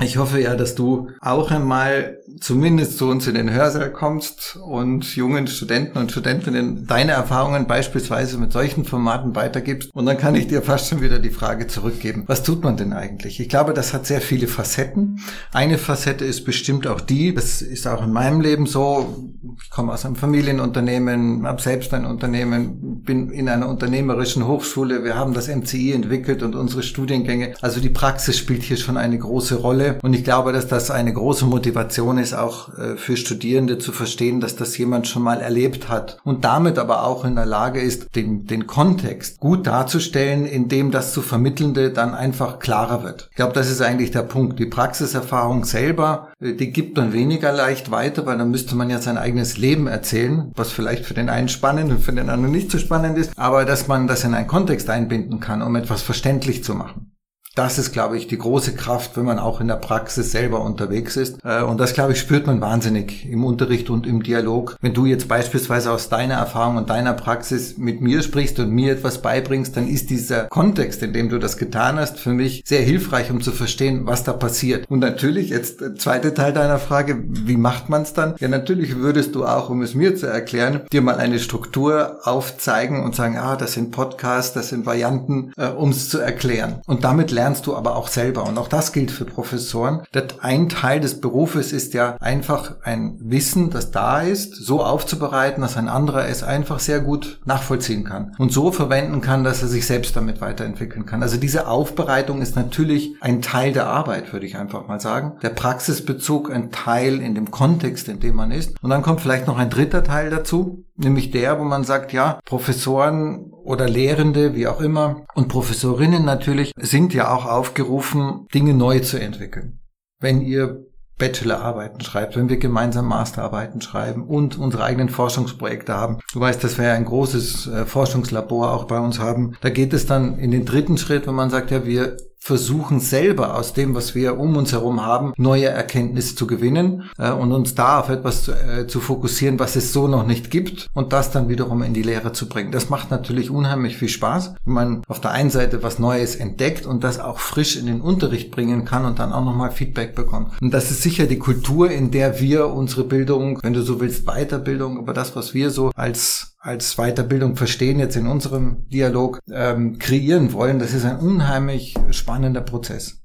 Ich 0.02 0.16
hoffe 0.16 0.40
ja, 0.40 0.56
dass 0.56 0.74
du 0.74 1.10
auch 1.20 1.52
einmal 1.52 2.18
zumindest 2.40 2.98
zu 2.98 3.06
uns 3.06 3.28
in 3.28 3.36
den 3.36 3.52
Hörsaal 3.52 3.92
kommst 3.92 4.58
und 4.60 5.14
jungen 5.14 5.46
Studenten 5.46 5.98
und 5.98 6.10
Studentinnen 6.10 6.84
deine 6.86 7.12
Erfahrungen 7.12 7.68
beispielsweise 7.68 8.38
mit 8.38 8.52
solchen 8.52 8.84
Formaten 8.84 9.36
weitergibst. 9.36 9.94
Und 9.94 10.06
dann 10.06 10.18
kann 10.18 10.34
ich 10.34 10.48
dir 10.48 10.62
fast 10.62 10.88
schon 10.88 11.00
wieder 11.00 11.20
die 11.20 11.30
Frage 11.30 11.68
zurückgeben. 11.68 12.24
Was 12.26 12.42
tut 12.42 12.64
man 12.64 12.76
denn 12.76 12.92
eigentlich? 12.92 13.38
Ich 13.38 13.48
glaube, 13.48 13.72
das 13.72 13.94
hat 13.94 14.04
sehr 14.04 14.20
viele 14.20 14.48
Facetten. 14.48 15.20
Eine 15.52 15.78
Facette 15.78 16.24
ist 16.24 16.44
bestimmt 16.44 16.88
auch 16.88 17.00
die, 17.00 17.32
das 17.32 17.62
ist 17.62 17.86
auch 17.86 18.02
in 18.02 18.12
meinem 18.12 18.40
Leben 18.40 18.66
so. 18.66 19.30
Ich 19.62 19.70
komme 19.70 19.92
aus 19.92 20.04
einem 20.04 20.16
Familienunternehmen, 20.16 21.46
habe 21.46 21.62
selbst 21.62 21.94
ein 21.94 22.04
Unternehmen, 22.04 23.02
bin 23.04 23.30
in 23.30 23.48
einer 23.48 23.68
unternehmerischen 23.68 24.48
Hochschule. 24.48 25.04
Wir 25.04 25.14
haben 25.14 25.34
das 25.34 25.46
MCI 25.46 25.92
entwickelt 25.92 26.42
und 26.42 26.56
unsere 26.56 26.82
Studiengänge. 26.82 27.54
Also 27.60 27.78
die 27.80 27.90
Praxis 27.90 28.36
spielt 28.36 28.64
hier 28.64 28.76
schon 28.76 28.96
eine 28.96 29.18
große 29.18 29.54
Rolle. 29.54 29.83
Rolle. 29.84 29.98
Und 30.02 30.14
ich 30.14 30.24
glaube, 30.24 30.52
dass 30.52 30.66
das 30.66 30.90
eine 30.90 31.12
große 31.12 31.44
Motivation 31.44 32.18
ist, 32.18 32.34
auch 32.34 32.76
äh, 32.78 32.96
für 32.96 33.16
Studierende 33.16 33.78
zu 33.78 33.92
verstehen, 33.92 34.40
dass 34.40 34.56
das 34.56 34.76
jemand 34.78 35.06
schon 35.06 35.22
mal 35.22 35.40
erlebt 35.40 35.88
hat 35.88 36.18
und 36.24 36.44
damit 36.44 36.78
aber 36.78 37.04
auch 37.04 37.24
in 37.24 37.34
der 37.34 37.46
Lage 37.46 37.80
ist, 37.80 38.14
den, 38.14 38.46
den 38.46 38.66
Kontext 38.66 39.40
gut 39.40 39.66
darzustellen, 39.66 40.46
indem 40.46 40.90
das 40.90 41.12
zu 41.12 41.22
Vermittelnde 41.22 41.90
dann 41.90 42.14
einfach 42.14 42.58
klarer 42.58 43.02
wird. 43.02 43.28
Ich 43.30 43.36
glaube, 43.36 43.52
das 43.52 43.70
ist 43.70 43.80
eigentlich 43.80 44.10
der 44.10 44.22
Punkt. 44.22 44.58
Die 44.58 44.66
Praxiserfahrung 44.66 45.64
selber, 45.64 46.28
äh, 46.40 46.54
die 46.54 46.72
gibt 46.72 46.96
man 46.96 47.12
weniger 47.12 47.52
leicht 47.52 47.90
weiter, 47.90 48.26
weil 48.26 48.38
dann 48.38 48.50
müsste 48.50 48.76
man 48.76 48.90
ja 48.90 49.00
sein 49.00 49.18
eigenes 49.18 49.58
Leben 49.58 49.86
erzählen, 49.86 50.52
was 50.54 50.72
vielleicht 50.72 51.04
für 51.04 51.14
den 51.14 51.28
einen 51.28 51.48
spannend 51.48 51.90
und 51.90 52.00
für 52.00 52.12
den 52.12 52.28
anderen 52.28 52.52
nicht 52.52 52.70
so 52.70 52.78
spannend 52.78 53.18
ist, 53.18 53.32
aber 53.36 53.64
dass 53.64 53.88
man 53.88 54.06
das 54.06 54.24
in 54.24 54.34
einen 54.34 54.46
Kontext 54.46 54.90
einbinden 54.90 55.40
kann, 55.40 55.62
um 55.62 55.76
etwas 55.76 56.02
verständlich 56.02 56.64
zu 56.64 56.74
machen. 56.74 57.13
Das 57.54 57.78
ist, 57.78 57.92
glaube 57.92 58.16
ich, 58.16 58.26
die 58.26 58.38
große 58.38 58.74
Kraft, 58.74 59.16
wenn 59.16 59.24
man 59.24 59.38
auch 59.38 59.60
in 59.60 59.68
der 59.68 59.76
Praxis 59.76 60.32
selber 60.32 60.60
unterwegs 60.62 61.16
ist. 61.16 61.38
Äh, 61.44 61.62
und 61.62 61.78
das, 61.78 61.94
glaube 61.94 62.12
ich, 62.12 62.18
spürt 62.18 62.48
man 62.48 62.60
wahnsinnig 62.60 63.30
im 63.30 63.44
Unterricht 63.44 63.90
und 63.90 64.08
im 64.08 64.24
Dialog. 64.24 64.76
Wenn 64.80 64.92
du 64.92 65.06
jetzt 65.06 65.28
beispielsweise 65.28 65.92
aus 65.92 66.08
deiner 66.08 66.34
Erfahrung 66.34 66.78
und 66.78 66.90
deiner 66.90 67.12
Praxis 67.12 67.78
mit 67.78 68.00
mir 68.00 68.22
sprichst 68.22 68.58
und 68.58 68.70
mir 68.70 68.92
etwas 68.92 69.22
beibringst, 69.22 69.76
dann 69.76 69.86
ist 69.86 70.10
dieser 70.10 70.44
Kontext, 70.46 71.02
in 71.04 71.12
dem 71.12 71.28
du 71.28 71.38
das 71.38 71.56
getan 71.56 71.96
hast, 71.96 72.18
für 72.18 72.32
mich 72.32 72.62
sehr 72.66 72.82
hilfreich, 72.82 73.30
um 73.30 73.40
zu 73.40 73.52
verstehen, 73.52 74.04
was 74.04 74.24
da 74.24 74.32
passiert. 74.32 74.90
Und 74.90 74.98
natürlich, 74.98 75.50
jetzt 75.50 75.80
der 75.80 75.94
zweite 75.94 76.34
Teil 76.34 76.52
deiner 76.52 76.78
Frage, 76.78 77.22
wie 77.24 77.56
macht 77.56 77.88
man 77.88 78.02
es 78.02 78.14
dann? 78.14 78.34
Ja, 78.40 78.48
natürlich 78.48 78.96
würdest 78.96 79.36
du 79.36 79.46
auch, 79.46 79.70
um 79.70 79.82
es 79.82 79.94
mir 79.94 80.16
zu 80.16 80.26
erklären, 80.26 80.80
dir 80.92 81.02
mal 81.02 81.18
eine 81.18 81.38
Struktur 81.38 82.18
aufzeigen 82.24 83.04
und 83.04 83.14
sagen, 83.14 83.38
ah, 83.38 83.54
das 83.54 83.74
sind 83.74 83.92
Podcasts, 83.92 84.54
das 84.54 84.70
sind 84.70 84.86
Varianten, 84.86 85.52
äh, 85.56 85.68
um 85.68 85.90
es 85.90 86.08
zu 86.08 86.18
erklären. 86.18 86.80
Und 86.86 87.04
damit 87.04 87.30
lernst 87.30 87.43
lernst 87.44 87.66
du 87.66 87.76
aber 87.76 87.96
auch 87.96 88.08
selber. 88.08 88.44
Und 88.44 88.56
auch 88.56 88.68
das 88.68 88.94
gilt 88.94 89.10
für 89.10 89.26
Professoren. 89.26 90.00
Das 90.12 90.40
ein 90.40 90.70
Teil 90.70 91.00
des 91.00 91.20
Berufes 91.20 91.72
ist 91.74 91.92
ja 91.92 92.16
einfach 92.18 92.76
ein 92.82 93.18
Wissen, 93.20 93.68
das 93.68 93.90
da 93.90 94.22
ist, 94.22 94.54
so 94.54 94.82
aufzubereiten, 94.82 95.60
dass 95.60 95.76
ein 95.76 95.90
anderer 95.90 96.26
es 96.26 96.42
einfach 96.42 96.78
sehr 96.78 97.00
gut 97.00 97.40
nachvollziehen 97.44 98.04
kann 98.04 98.34
und 98.38 98.50
so 98.50 98.72
verwenden 98.72 99.20
kann, 99.20 99.44
dass 99.44 99.60
er 99.60 99.68
sich 99.68 99.86
selbst 99.86 100.16
damit 100.16 100.40
weiterentwickeln 100.40 101.04
kann. 101.04 101.22
Also 101.22 101.36
diese 101.36 101.68
Aufbereitung 101.68 102.40
ist 102.40 102.56
natürlich 102.56 103.14
ein 103.20 103.42
Teil 103.42 103.74
der 103.74 103.88
Arbeit, 103.88 104.32
würde 104.32 104.46
ich 104.46 104.56
einfach 104.56 104.88
mal 104.88 105.00
sagen. 105.00 105.34
Der 105.42 105.50
Praxisbezug 105.50 106.50
ein 106.50 106.70
Teil 106.70 107.20
in 107.20 107.34
dem 107.34 107.50
Kontext, 107.50 108.08
in 108.08 108.20
dem 108.20 108.36
man 108.36 108.52
ist. 108.52 108.82
Und 108.82 108.88
dann 108.88 109.02
kommt 109.02 109.20
vielleicht 109.20 109.46
noch 109.46 109.58
ein 109.58 109.68
dritter 109.68 110.02
Teil 110.02 110.30
dazu, 110.30 110.86
nämlich 110.96 111.30
der, 111.30 111.58
wo 111.58 111.64
man 111.64 111.84
sagt, 111.84 112.12
ja, 112.12 112.40
Professoren 112.44 113.50
oder 113.52 113.88
Lehrende, 113.88 114.54
wie 114.54 114.66
auch 114.66 114.80
immer, 114.80 115.24
und 115.34 115.48
Professorinnen 115.48 116.24
natürlich, 116.24 116.72
sind 116.76 117.14
ja 117.14 117.34
auch 117.34 117.46
aufgerufen, 117.46 118.46
Dinge 118.54 118.74
neu 118.74 119.00
zu 119.00 119.20
entwickeln. 119.20 119.80
Wenn 120.20 120.40
ihr 120.40 120.86
Bachelorarbeiten 121.16 122.00
schreibt, 122.00 122.36
wenn 122.36 122.48
wir 122.48 122.56
gemeinsam 122.56 123.06
Masterarbeiten 123.06 123.80
schreiben 123.80 124.24
und 124.24 124.58
unsere 124.58 124.82
eigenen 124.82 125.08
Forschungsprojekte 125.08 125.94
haben. 125.94 126.18
Du 126.32 126.40
weißt, 126.40 126.62
dass 126.64 126.76
wir 126.76 126.86
ja 126.86 126.94
ein 126.94 127.04
großes 127.04 127.68
äh, 127.68 127.86
Forschungslabor 127.86 128.72
auch 128.72 128.84
bei 128.84 128.98
uns 128.98 129.20
haben. 129.20 129.56
Da 129.60 129.70
geht 129.70 129.92
es 129.92 130.06
dann 130.06 130.38
in 130.38 130.50
den 130.50 130.64
dritten 130.64 130.98
Schritt, 130.98 131.26
wenn 131.28 131.36
man 131.36 131.50
sagt, 131.50 131.70
ja, 131.70 131.86
wir 131.86 132.16
versuchen 132.44 133.00
selber 133.00 133.56
aus 133.56 133.72
dem, 133.72 133.94
was 133.94 134.14
wir 134.14 134.38
um 134.38 134.54
uns 134.58 134.72
herum 134.72 135.02
haben, 135.02 135.32
neue 135.38 135.64
Erkenntnisse 135.64 136.36
zu 136.36 136.46
gewinnen 136.46 137.04
äh, 137.16 137.30
und 137.30 137.52
uns 137.52 137.74
da 137.74 138.00
auf 138.00 138.10
etwas 138.10 138.42
zu, 138.44 138.52
äh, 138.52 138.86
zu, 138.86 139.00
fokussieren, 139.00 139.58
was 139.58 139.76
es 139.76 139.94
so 139.94 140.08
noch 140.08 140.26
nicht 140.26 140.50
gibt 140.50 140.88
und 140.92 141.14
das 141.14 141.30
dann 141.30 141.48
wiederum 141.48 141.82
in 141.82 141.94
die 141.94 142.02
Lehre 142.02 142.32
zu 142.32 142.46
bringen. 142.46 142.70
Das 142.70 142.90
macht 142.90 143.10
natürlich 143.10 143.50
unheimlich 143.50 143.96
viel 143.96 144.10
Spaß, 144.10 144.56
wenn 144.66 144.74
man 144.74 145.02
auf 145.08 145.22
der 145.22 145.30
einen 145.30 145.48
Seite 145.48 145.82
was 145.82 145.98
Neues 145.98 146.36
entdeckt 146.36 146.84
und 146.84 147.02
das 147.02 147.18
auch 147.18 147.38
frisch 147.38 147.76
in 147.76 147.86
den 147.86 148.02
Unterricht 148.02 148.50
bringen 148.50 148.84
kann 148.84 149.06
und 149.06 149.18
dann 149.18 149.32
auch 149.32 149.44
nochmal 149.44 149.70
Feedback 149.70 150.14
bekommt. 150.14 150.52
Und 150.60 150.74
das 150.74 150.90
ist 150.90 151.00
sicher 151.00 151.24
die 151.24 151.38
Kultur, 151.38 151.90
in 151.90 152.10
der 152.10 152.40
wir 152.40 152.68
unsere 152.68 153.04
Bildung, 153.04 153.58
wenn 153.62 153.72
du 153.72 153.80
so 153.80 154.00
willst, 154.00 154.26
Weiterbildung, 154.26 154.98
aber 154.98 155.14
das, 155.14 155.34
was 155.34 155.54
wir 155.54 155.70
so 155.70 155.92
als 155.96 156.53
als 156.64 156.96
Weiterbildung 156.96 157.56
verstehen, 157.56 157.98
jetzt 157.98 158.16
in 158.16 158.26
unserem 158.26 158.88
Dialog 158.88 159.38
ähm, 159.52 159.98
kreieren 159.98 160.54
wollen. 160.54 160.78
Das 160.78 160.94
ist 160.94 161.04
ein 161.04 161.18
unheimlich 161.18 161.94
spannender 162.10 162.62
Prozess. 162.62 163.22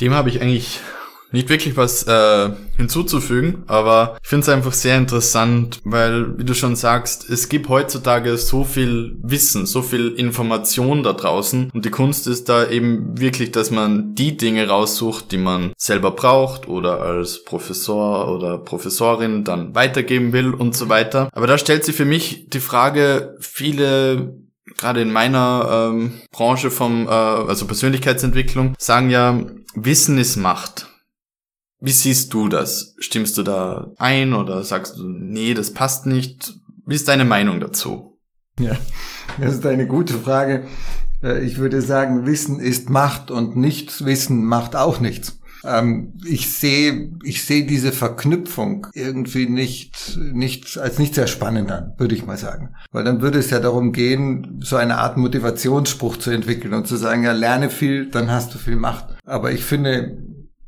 Dem 0.00 0.12
habe 0.12 0.30
ich 0.30 0.42
eigentlich 0.42 0.80
nicht 1.32 1.48
wirklich 1.48 1.76
was 1.76 2.04
äh, 2.04 2.50
hinzuzufügen, 2.76 3.64
aber 3.66 4.16
ich 4.22 4.28
finde 4.28 4.42
es 4.42 4.48
einfach 4.48 4.72
sehr 4.72 4.96
interessant, 4.96 5.80
weil, 5.84 6.38
wie 6.38 6.44
du 6.44 6.54
schon 6.54 6.76
sagst, 6.76 7.28
es 7.28 7.48
gibt 7.48 7.68
heutzutage 7.68 8.36
so 8.36 8.64
viel 8.64 9.16
Wissen, 9.22 9.66
so 9.66 9.82
viel 9.82 10.08
Information 10.08 11.02
da 11.02 11.12
draußen 11.12 11.70
und 11.72 11.84
die 11.84 11.90
Kunst 11.90 12.26
ist 12.26 12.48
da 12.48 12.68
eben 12.68 13.18
wirklich, 13.18 13.52
dass 13.52 13.70
man 13.70 14.14
die 14.14 14.36
Dinge 14.36 14.68
raussucht, 14.68 15.32
die 15.32 15.38
man 15.38 15.72
selber 15.76 16.12
braucht 16.12 16.68
oder 16.68 17.00
als 17.00 17.44
Professor 17.44 18.32
oder 18.32 18.58
Professorin 18.58 19.44
dann 19.44 19.74
weitergeben 19.74 20.32
will 20.32 20.54
und 20.54 20.76
so 20.76 20.88
weiter. 20.88 21.28
Aber 21.32 21.46
da 21.46 21.58
stellt 21.58 21.84
sich 21.84 21.96
für 21.96 22.04
mich 22.04 22.48
die 22.48 22.60
Frage, 22.60 23.36
viele 23.40 24.34
gerade 24.78 25.02
in 25.02 25.12
meiner 25.12 25.90
ähm, 25.90 26.20
Branche 26.30 26.70
vom, 26.70 27.06
äh, 27.06 27.10
also 27.10 27.66
Persönlichkeitsentwicklung, 27.66 28.74
sagen 28.78 29.10
ja, 29.10 29.40
Wissen 29.74 30.18
ist 30.18 30.36
Macht. 30.36 30.88
Wie 31.82 31.90
siehst 31.90 32.32
du 32.32 32.48
das? 32.48 32.94
Stimmst 32.98 33.36
du 33.36 33.42
da 33.42 33.90
ein 33.98 34.34
oder 34.34 34.62
sagst 34.62 34.98
du, 34.98 35.08
nee, 35.08 35.52
das 35.52 35.72
passt 35.72 36.06
nicht? 36.06 36.54
Wie 36.86 36.94
ist 36.94 37.08
deine 37.08 37.24
Meinung 37.24 37.58
dazu? 37.58 38.18
Ja, 38.60 38.76
das 39.40 39.54
ist 39.54 39.66
eine 39.66 39.88
gute 39.88 40.14
Frage. 40.14 40.68
Äh, 41.22 41.44
ich 41.44 41.58
würde 41.58 41.82
sagen, 41.82 42.24
Wissen 42.24 42.60
ist 42.60 42.88
Macht 42.88 43.32
und 43.32 43.56
nichts 43.56 44.04
Wissen 44.04 44.44
macht 44.44 44.76
auch 44.76 45.00
nichts. 45.00 45.40
Ähm, 45.64 46.14
ich 46.24 46.52
sehe, 46.52 47.12
ich 47.24 47.44
sehe 47.44 47.64
diese 47.64 47.92
Verknüpfung 47.92 48.86
irgendwie 48.94 49.48
nicht, 49.48 50.18
nicht, 50.20 50.78
als 50.78 50.98
nicht 51.00 51.14
sehr 51.14 51.26
spannend 51.26 51.70
an, 51.70 51.94
würde 51.98 52.14
ich 52.14 52.26
mal 52.26 52.36
sagen. 52.36 52.74
Weil 52.90 53.04
dann 53.04 53.20
würde 53.22 53.38
es 53.38 53.50
ja 53.50 53.58
darum 53.58 53.92
gehen, 53.92 54.60
so 54.62 54.76
eine 54.76 54.98
Art 54.98 55.16
Motivationsspruch 55.16 56.16
zu 56.16 56.30
entwickeln 56.30 56.74
und 56.74 56.86
zu 56.86 56.96
sagen, 56.96 57.24
ja, 57.24 57.32
lerne 57.32 57.70
viel, 57.70 58.08
dann 58.10 58.30
hast 58.30 58.54
du 58.54 58.58
viel 58.58 58.76
Macht. 58.76 59.06
Aber 59.24 59.52
ich 59.52 59.64
finde, 59.64 60.16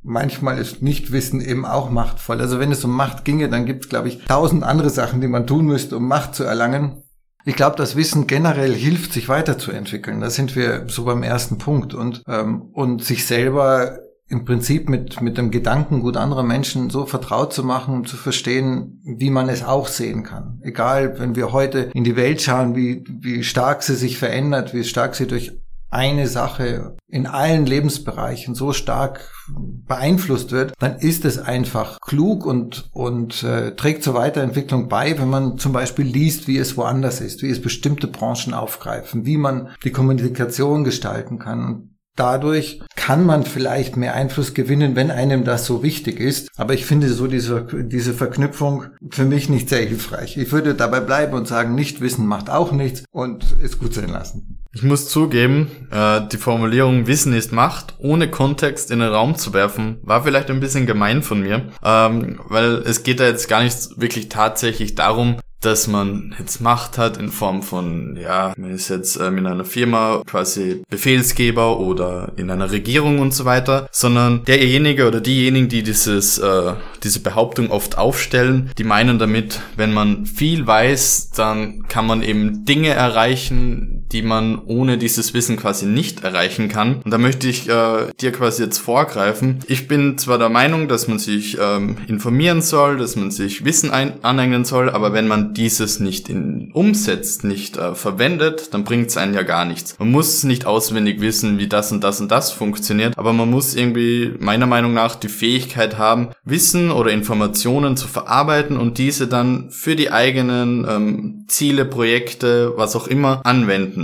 manchmal 0.05 0.59
ist 0.59 0.83
Nichtwissen 0.83 1.41
eben 1.41 1.65
auch 1.65 1.91
machtvoll. 1.91 2.41
Also 2.41 2.61
wenn 2.61 2.71
es 2.71 2.85
um 2.85 2.93
Macht 2.93 3.25
ginge, 3.25 3.49
dann 3.49 3.67
gibt 3.67 3.85
es, 3.85 3.89
glaube 3.89 4.09
ich, 4.09 4.25
tausend 4.27 4.63
andere 4.63 4.91
Sachen, 4.91 5.21
die 5.21 5.29
man 5.29 5.47
tun 5.47 5.65
müsste, 5.65 5.97
um 5.97 6.07
Macht 6.07 6.35
zu 6.35 6.45
erlangen. 6.45 7.03
Ich 7.47 7.57
glaube, 7.57 7.77
das 7.77 7.97
Wissen 7.97 8.27
generell 8.27 8.73
hilft, 8.73 9.13
sich 9.13 9.29
weiterzuentwickeln. 9.29 10.21
Da 10.21 10.31
sind 10.31 10.57
wir 10.57 10.85
so 10.89 11.05
beim 11.05 11.23
ersten 11.23 11.59
Punkt. 11.59 11.93
Und, 11.93 12.23
ähm, 12.27 12.71
und 12.73 13.03
sich 13.03 13.27
selber 13.27 13.99
im 14.29 14.47
Prinzip 14.47 14.89
mit, 14.89 15.21
mit 15.21 15.37
dem 15.37 15.51
Gedankengut 15.51 16.17
anderer 16.17 16.43
Menschen 16.43 16.89
so 16.89 17.05
vertraut 17.05 17.53
zu 17.53 17.63
machen, 17.63 17.95
um 17.95 18.07
zu 18.07 18.17
verstehen, 18.17 19.03
wie 19.05 19.29
man 19.29 19.51
es 19.51 19.63
auch 19.63 19.87
sehen 19.89 20.23
kann. 20.23 20.61
Egal, 20.63 21.19
wenn 21.19 21.37
wir 21.37 21.53
heute 21.53 21.91
in 21.93 22.05
die 22.05 22.17
Welt 22.17 22.41
schauen, 22.41 22.75
wie, 22.75 23.05
wie 23.07 23.45
stark 23.45 23.83
sie 23.83 23.95
sich 23.95 24.19
verändert, 24.19 24.73
wie 24.73 24.85
stark 24.85 25.15
sie 25.15 25.27
durch 25.27 25.53
eine 25.95 26.27
Sache 26.27 26.97
in 27.09 27.27
allen 27.27 27.67
Lebensbereichen 27.67 28.55
so 28.55 28.73
stark 28.73 29.31
beeinflusst 29.49 30.51
wird, 30.51 30.73
dann 30.81 30.97
ist 30.97 31.25
es 31.25 31.39
einfach 31.39 32.01
klug 32.01 32.45
und, 32.45 32.89
und 32.93 33.43
äh, 33.45 33.77
trägt 33.77 34.03
zur 34.03 34.15
Weiterentwicklung 34.15 34.89
bei, 34.89 35.19
wenn 35.19 35.31
man 35.31 35.59
zum 35.59 35.73
Beispiel 35.73 36.07
liest, 36.07 36.49
wie 36.49 36.59
es 36.59 36.77
woanders 36.77 37.21
ist, 37.21 37.43
wie 37.43 37.51
es 37.51 37.63
bestimmte 37.63 38.09
Branchen 38.09 38.55
aufgreifen, 38.55 39.25
wie 39.25 39.37
man 39.37 39.69
die 39.85 39.93
Kommunikation 39.93 40.83
gestalten 40.83 41.39
kann. 41.39 41.65
Und 41.65 41.94
Dadurch 42.17 42.81
kann 42.95 43.27
man 43.27 43.45
vielleicht 43.45 43.97
mehr 43.97 44.15
Einfluss 44.15 44.55
gewinnen, 44.55 44.95
wenn 44.95 45.11
einem 45.11 45.45
das 45.45 45.67
so 45.67 45.83
wichtig 45.83 46.21
ist. 46.21 46.49
Aber 46.57 46.75
ich 46.75 46.87
finde 46.87 47.09
so 47.09 47.27
diese, 47.27 47.67
diese 47.73 48.15
Verknüpfung 48.15 48.87
für 49.11 49.25
mich 49.25 49.49
nicht 49.49 49.69
sehr 49.69 49.85
hilfreich. 49.85 50.37
Ich 50.37 50.53
würde 50.53 50.75
dabei 50.75 51.01
bleiben 51.01 51.35
und 51.35 51.49
sagen, 51.49 51.75
nicht 51.75 52.01
wissen 52.01 52.27
macht 52.27 52.51
auch 52.51 52.73
nichts 52.73 53.05
und 53.11 53.57
es 53.63 53.79
gut 53.79 53.95
sein 53.95 54.11
lassen. 54.11 54.61
Ich 54.73 54.83
muss 54.83 55.09
zugeben, 55.09 55.71
äh, 55.93 56.23
die 56.33 56.37
Formulierung 56.37 57.07
Wissen 57.07 57.33
ist 57.33 57.53
Macht, 57.53 57.95
ohne 57.99 58.29
Kontext 58.29 58.91
in 58.91 58.99
den 58.99 59.09
Raum 59.09 59.37
zu 59.37 59.53
werfen, 59.53 59.99
war 60.03 60.25
vielleicht 60.25 60.51
ein 60.51 60.59
bisschen 60.59 60.87
gemein 60.87 61.23
von 61.23 61.41
mir, 61.41 61.69
ähm, 61.85 62.41
weil 62.49 62.83
es 62.85 63.05
geht 63.05 63.21
da 63.21 63.27
jetzt 63.27 63.49
gar 63.49 63.63
nicht 63.63 64.01
wirklich 64.01 64.29
tatsächlich 64.31 64.97
darum, 64.97 65.37
dass 65.65 65.87
man 65.87 66.35
jetzt 66.39 66.61
Macht 66.61 66.99
hat 66.99 67.17
in 67.17 67.31
Form 67.31 67.63
von, 67.63 68.17
ja, 68.17 68.53
man 68.57 68.71
ist 68.71 68.89
jetzt 68.89 69.17
ähm, 69.17 69.39
in 69.39 69.47
einer 69.47 69.65
Firma 69.65 70.23
quasi 70.27 70.83
Befehlsgeber 70.89 71.79
oder 71.79 72.33
in 72.37 72.51
einer 72.51 72.71
Regierung 72.71 73.19
und 73.19 73.33
so 73.33 73.45
weiter, 73.45 73.89
sondern 73.91 74.45
derjenige 74.45 75.07
oder 75.07 75.21
diejenigen, 75.21 75.69
die 75.69 75.83
dieses, 75.83 76.39
äh, 76.39 76.75
diese 77.03 77.21
Behauptung 77.21 77.71
oft 77.71 77.99
aufstellen, 77.99 78.71
die 78.79 78.85
meinen 78.85 79.19
damit, 79.19 79.61
wenn 79.77 79.93
man 79.93 80.27
viel 80.27 80.67
weiß, 80.67 81.31
dann 81.31 81.87
kann 81.89 82.07
man 82.07 82.23
eben 82.23 82.65
Dinge 82.65 82.91
erreichen, 82.91 84.04
die 84.15 84.23
man 84.23 84.63
ohne 84.67 84.97
dieses 84.97 85.35
Wissen 85.35 85.57
quasi 85.57 85.87
nicht 85.87 86.23
erreichen 86.23 86.69
kann. 86.69 87.03
Und 87.05 87.11
da 87.11 87.19
möchte 87.19 87.49
ich 87.49 87.69
äh, 87.69 88.07
dir 88.21 88.31
quasi 88.31 88.63
jetzt 88.63 88.79
vorgreifen. 88.79 89.59
Ich 89.67 89.89
bin 89.89 90.17
zwar 90.19 90.39
der 90.39 90.51
Meinung, 90.51 90.87
dass 90.87 91.09
man 91.09 91.19
sich 91.19 91.59
ähm, 91.61 91.97
informieren 92.07 92.63
soll, 92.63 92.97
dass 92.97 93.17
man 93.17 93.33
sich 93.33 93.65
Wissen 93.65 93.91
aneignen 93.91 94.65
soll, 94.65 94.89
aber 94.89 95.13
wenn 95.13 95.27
man 95.27 95.53
dieses 95.53 95.99
nicht 95.99 96.29
in, 96.29 96.71
umsetzt, 96.73 97.43
nicht 97.43 97.77
äh, 97.77 97.97
verwendet, 97.97 98.73
dann 98.73 98.85
bringt 98.85 99.09
es 99.09 99.17
einen 99.17 99.35
ja 99.35 99.43
gar 99.43 99.65
nichts. 99.65 99.99
Man 99.99 100.13
muss 100.13 100.45
nicht 100.45 100.65
auswendig 100.65 101.21
wissen, 101.21 101.59
wie 101.59 101.67
das 101.67 101.91
und 101.91 102.05
das 102.05 102.21
und 102.21 102.31
das 102.31 102.53
funktioniert, 102.53 103.19
aber 103.19 103.33
man 103.33 103.51
muss 103.51 103.75
irgendwie 103.75 104.33
meiner 104.39 104.67
Meinung 104.67 104.95
nach 104.95 105.17
die 105.17 105.29
Fähigkeit 105.29 105.99
haben, 105.99 106.29
Wissen 106.45 106.93
oder 106.93 107.11
Informationen 107.11 107.97
zu 107.97 108.07
verarbeiten 108.07 108.77
und 108.77 108.99
diese 108.99 109.27
dann 109.27 109.71
für 109.71 109.97
die 109.97 110.13
eigenen 110.13 110.87
ähm, 110.89 111.45
Ziele, 111.49 111.85
Projekte, 111.85 112.75
was 112.77 112.95
auch 112.95 113.09
immer 113.09 113.41
anwenden 113.45 114.04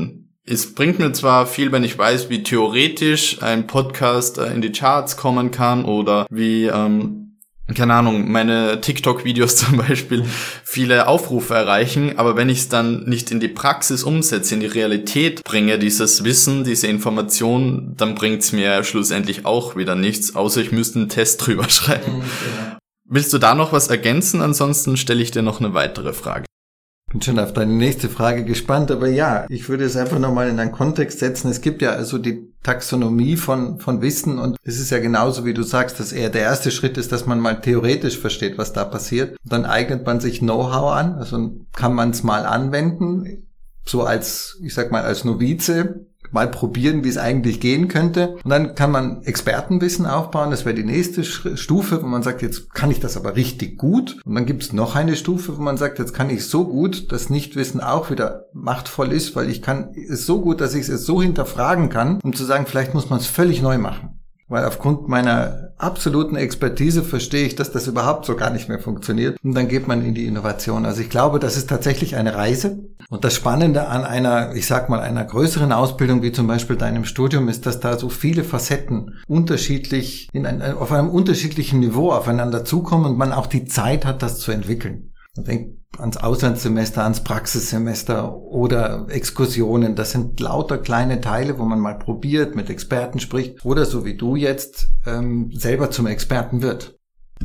es 0.51 0.75
bringt 0.75 0.99
mir 0.99 1.13
zwar 1.13 1.47
viel, 1.47 1.71
wenn 1.71 1.85
ich 1.85 1.97
weiß, 1.97 2.29
wie 2.29 2.43
theoretisch 2.43 3.41
ein 3.41 3.67
Podcast 3.67 4.39
äh, 4.39 4.53
in 4.53 4.61
die 4.61 4.73
Charts 4.73 5.17
kommen 5.17 5.53
kann 5.53 5.85
oder 5.85 6.27
wie, 6.29 6.67
ähm, 6.67 7.37
keine 7.73 7.95
Ahnung, 7.95 8.31
meine 8.33 8.81
TikTok-Videos 8.81 9.57
zum 9.57 9.77
Beispiel 9.77 10.25
viele 10.65 11.07
Aufrufe 11.07 11.55
erreichen, 11.55 12.19
aber 12.19 12.35
wenn 12.37 12.49
ich 12.49 12.59
es 12.59 12.69
dann 12.69 13.05
nicht 13.05 13.31
in 13.31 13.39
die 13.39 13.49
Praxis 13.49 14.03
umsetze, 14.03 14.55
in 14.55 14.61
die 14.61 14.67
Realität 14.67 15.45
bringe, 15.45 15.79
dieses 15.79 16.25
Wissen, 16.25 16.65
diese 16.65 16.89
Information, 16.89 17.95
dann 17.97 18.17
bringt 18.17 18.43
es 18.43 18.53
mir 18.53 18.83
schlussendlich 18.83 19.47
auch 19.47 19.77
wieder 19.77 19.95
nichts, 19.95 20.35
außer 20.35 20.61
ich 20.61 20.73
müsste 20.73 20.99
einen 20.99 21.09
Test 21.09 21.47
drüber 21.47 21.69
schreiben. 21.69 22.19
Mhm, 22.19 22.21
genau. 22.21 22.77
Willst 23.13 23.33
du 23.33 23.39
da 23.39 23.55
noch 23.55 23.73
was 23.73 23.89
ergänzen? 23.89 24.41
Ansonsten 24.41 24.97
stelle 24.97 25.23
ich 25.23 25.31
dir 25.31 25.43
noch 25.43 25.61
eine 25.61 25.75
weitere 25.75 26.13
Frage. 26.13 26.45
Bin 27.11 27.21
schon 27.21 27.41
auf 27.41 27.53
deine 27.53 27.73
nächste 27.73 28.09
Frage 28.09 28.45
gespannt, 28.45 28.93
aber 28.93 29.09
ja, 29.09 29.45
ich 29.49 29.69
würde 29.69 29.85
es 29.85 29.97
einfach 29.97 30.21
nochmal 30.21 30.49
in 30.49 30.61
einen 30.61 30.71
Kontext 30.71 31.19
setzen. 31.19 31.51
Es 31.51 31.61
gibt 31.61 31.83
ja 31.83 31.91
also 31.91 32.19
die 32.19 32.53
Taxonomie 32.63 33.37
von, 33.37 33.81
von 33.81 34.01
Wissen 34.01 34.39
und 34.39 34.57
es 34.63 34.79
ist 34.79 34.91
ja 34.91 35.01
genauso, 35.01 35.45
wie 35.45 35.53
du 35.53 35.65
sagst, 35.65 35.99
dass 35.99 36.13
eher 36.13 36.31
der 36.31 36.43
erste 36.43 36.71
Schritt 36.71 36.97
ist, 36.99 37.11
dass 37.11 37.27
man 37.27 37.41
mal 37.41 37.61
theoretisch 37.61 38.17
versteht, 38.17 38.59
was 38.59 38.73
da 38.73 38.85
passiert. 38.85 39.37
Und 39.43 39.53
dann 39.53 39.65
eignet 39.65 40.07
man 40.07 40.21
sich 40.21 40.39
Know-how 40.39 40.93
an, 40.93 41.15
also 41.15 41.51
kann 41.75 41.95
man 41.95 42.11
es 42.11 42.23
mal 42.23 42.47
anwenden, 42.47 43.49
so 43.85 44.05
als, 44.05 44.59
ich 44.63 44.73
sag 44.73 44.93
mal, 44.93 45.03
als 45.03 45.25
Novize 45.25 46.07
mal 46.33 46.49
probieren, 46.49 47.05
wie 47.05 47.09
es 47.09 47.19
eigentlich 47.19 47.61
gehen 47.61 47.89
könnte. 47.89 48.37
Und 48.45 48.51
dann 48.51 48.75
kann 48.75 48.91
man 48.91 49.23
Expertenwissen 49.23 50.07
aufbauen. 50.07 50.51
Das 50.51 50.65
wäre 50.65 50.75
die 50.75 50.85
nächste 50.85 51.25
Stufe, 51.25 52.03
wo 52.03 52.07
man 52.07 52.23
sagt, 52.23 52.43
jetzt 52.43 52.73
kann 52.75 52.91
ich 52.91 53.01
das 53.01 53.17
aber 53.17 53.37
richtig 53.37 53.79
gut. 53.79 54.19
Und 54.25 54.35
dann 54.35 54.47
gibt 54.47 54.63
es 54.63 54.73
noch 54.73 54.97
eine 54.97 55.17
Stufe, 55.17 55.57
wo 55.57 55.63
man 55.63 55.77
sagt, 55.77 55.99
jetzt 55.99 56.15
kann 56.15 56.31
ich 56.31 56.47
so 56.47 56.67
gut, 56.67 57.13
dass 57.13 57.31
Nichtwissen 57.31 57.81
auch 57.81 58.11
wieder 58.11 58.47
machtvoll 58.53 59.13
ist, 59.13 59.35
weil 59.37 59.51
ich 59.51 59.63
kann 59.63 59.95
es 59.95 60.27
so 60.27 60.41
gut, 60.41 60.61
dass 60.61 60.75
ich 60.75 60.89
es 60.89 61.07
so 61.07 61.21
hinterfragen 61.21 61.89
kann, 61.89 62.21
um 62.23 62.33
zu 62.33 62.45
sagen, 62.45 62.67
vielleicht 62.67 62.95
muss 62.95 63.11
man 63.11 63.19
es 63.19 63.27
völlig 63.27 63.63
neu 63.63 63.79
machen 63.79 64.21
weil 64.51 64.65
aufgrund 64.65 65.09
meiner 65.09 65.70
absoluten 65.83 66.37
Expertise 66.37 67.03
verstehe 67.03 67.47
ich, 67.47 67.57
dass 67.57 67.73
das 67.73 67.87
überhaupt 67.87 68.25
so 68.25 68.37
gar 68.37 68.51
nicht 68.51 68.69
mehr 68.69 68.79
funktioniert. 68.79 69.39
Und 69.43 69.55
dann 69.55 69.69
geht 69.69 69.89
man 69.89 70.05
in 70.05 70.15
die 70.15 70.27
Innovation. 70.27 70.87
Also 70.87 71.01
ich 71.01 71.11
glaube, 71.11 71.39
das 71.39 71.57
ist 71.57 71.69
tatsächlich 71.69 72.17
eine 72.17 72.35
Reise. 72.35 72.79
Und 73.09 73.25
das 73.25 73.35
Spannende 73.35 73.89
an 73.89 74.05
einer, 74.05 74.55
ich 74.55 74.67
sag 74.67 74.89
mal, 74.89 75.01
einer 75.01 75.25
größeren 75.25 75.73
Ausbildung 75.73 76.23
wie 76.23 76.33
zum 76.33 76.47
Beispiel 76.47 76.77
deinem 76.77 77.05
Studium 77.05 77.49
ist, 77.49 77.67
dass 77.67 77.81
da 77.81 77.99
so 77.99 78.09
viele 78.09 78.45
Facetten 78.45 79.19
unterschiedlich 79.27 80.29
in 80.33 80.47
ein, 80.47 80.63
auf 80.63 80.93
einem 80.93 81.11
unterschiedlichen 81.11 81.81
Niveau 81.81 82.13
aufeinander 82.13 82.65
zukommen 82.65 83.07
und 83.07 83.19
man 83.19 83.33
auch 83.33 83.47
die 83.47 83.65
Zeit 83.65 84.05
hat, 84.05 84.23
das 84.23 84.39
zu 84.39 84.53
entwickeln. 84.53 85.13
Man 85.37 85.45
denkt 85.45 85.80
ans 85.99 86.17
Auslandssemester, 86.17 87.03
ans 87.03 87.25
Praxissemester 87.25 88.37
oder 88.37 89.07
Exkursionen. 89.09 89.97
Das 89.97 90.13
sind 90.13 90.39
lauter 90.41 90.79
kleine 90.79 91.21
Teile, 91.21 91.59
wo 91.59 91.65
man 91.65 91.81
mal 91.81 91.99
probiert, 91.99 92.55
mit 92.55 92.71
Experten 92.71 93.19
spricht 93.19 93.65
oder 93.65 93.85
so 93.85 94.05
wie 94.05 94.17
du 94.17 94.37
jetzt 94.37 94.89
ähm, 95.07 95.51
selber 95.53 95.91
zum 95.91 96.07
Experten 96.07 96.63
wird. 96.63 97.00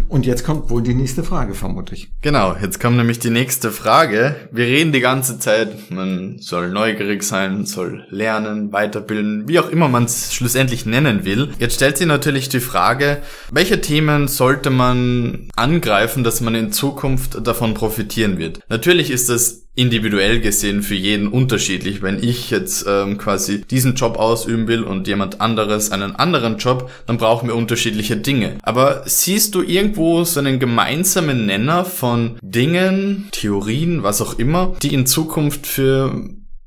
Und 0.07 0.25
jetzt 0.25 0.43
kommt 0.43 0.69
wohl 0.69 0.81
die 0.81 0.93
nächste 0.93 1.23
Frage, 1.23 1.53
vermute 1.53 1.95
ich. 1.95 2.09
Genau, 2.21 2.55
jetzt 2.61 2.79
kommt 2.79 2.97
nämlich 2.97 3.19
die 3.19 3.29
nächste 3.29 3.71
Frage. 3.71 4.35
Wir 4.51 4.65
reden 4.65 4.91
die 4.91 4.99
ganze 4.99 5.39
Zeit, 5.39 5.91
man 5.91 6.37
soll 6.39 6.69
neugierig 6.69 7.23
sein, 7.23 7.65
soll 7.65 8.05
lernen, 8.09 8.71
weiterbilden, 8.71 9.47
wie 9.47 9.59
auch 9.59 9.69
immer 9.69 9.87
man 9.87 10.05
es 10.05 10.33
schlussendlich 10.33 10.85
nennen 10.85 11.25
will. 11.25 11.49
Jetzt 11.59 11.75
stellt 11.75 11.97
sich 11.97 12.07
natürlich 12.07 12.49
die 12.49 12.59
Frage, 12.59 13.17
welche 13.51 13.81
Themen 13.81 14.27
sollte 14.27 14.69
man 14.69 15.49
angreifen, 15.55 16.23
dass 16.23 16.41
man 16.41 16.55
in 16.55 16.71
Zukunft 16.71 17.45
davon 17.45 17.73
profitieren 17.73 18.37
wird? 18.37 18.59
Natürlich 18.69 19.09
ist 19.11 19.29
das 19.29 19.64
individuell 19.75 20.39
gesehen 20.39 20.81
für 20.81 20.95
jeden 20.95 21.27
unterschiedlich. 21.27 22.01
Wenn 22.01 22.23
ich 22.23 22.49
jetzt 22.49 22.85
ähm, 22.87 23.17
quasi 23.17 23.61
diesen 23.61 23.95
Job 23.95 24.17
ausüben 24.17 24.67
will 24.67 24.83
und 24.83 25.07
jemand 25.07 25.41
anderes 25.41 25.91
einen 25.91 26.15
anderen 26.15 26.57
Job, 26.57 26.89
dann 27.05 27.17
brauchen 27.17 27.47
wir 27.47 27.55
unterschiedliche 27.55 28.17
Dinge. 28.17 28.57
Aber 28.63 29.03
siehst 29.05 29.53
du 29.55 29.61
irgendwo 29.61 30.23
so 30.23 30.39
einen 30.39 30.59
gemeinsamen 30.59 31.45
Nenner 31.45 31.85
von 31.85 32.37
Dingen, 32.41 33.27
Theorien, 33.31 34.03
was 34.03 34.21
auch 34.21 34.39
immer, 34.39 34.75
die 34.81 34.93
in 34.93 35.05
Zukunft 35.05 35.67
für 35.67 36.23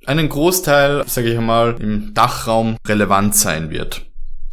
einen 0.07 0.29
Großteil, 0.29 1.05
sage 1.07 1.31
ich 1.31 1.39
einmal, 1.39 1.77
im 1.81 2.15
Dachraum 2.15 2.77
relevant 2.87 3.35
sein 3.35 3.71
wird? 3.71 4.08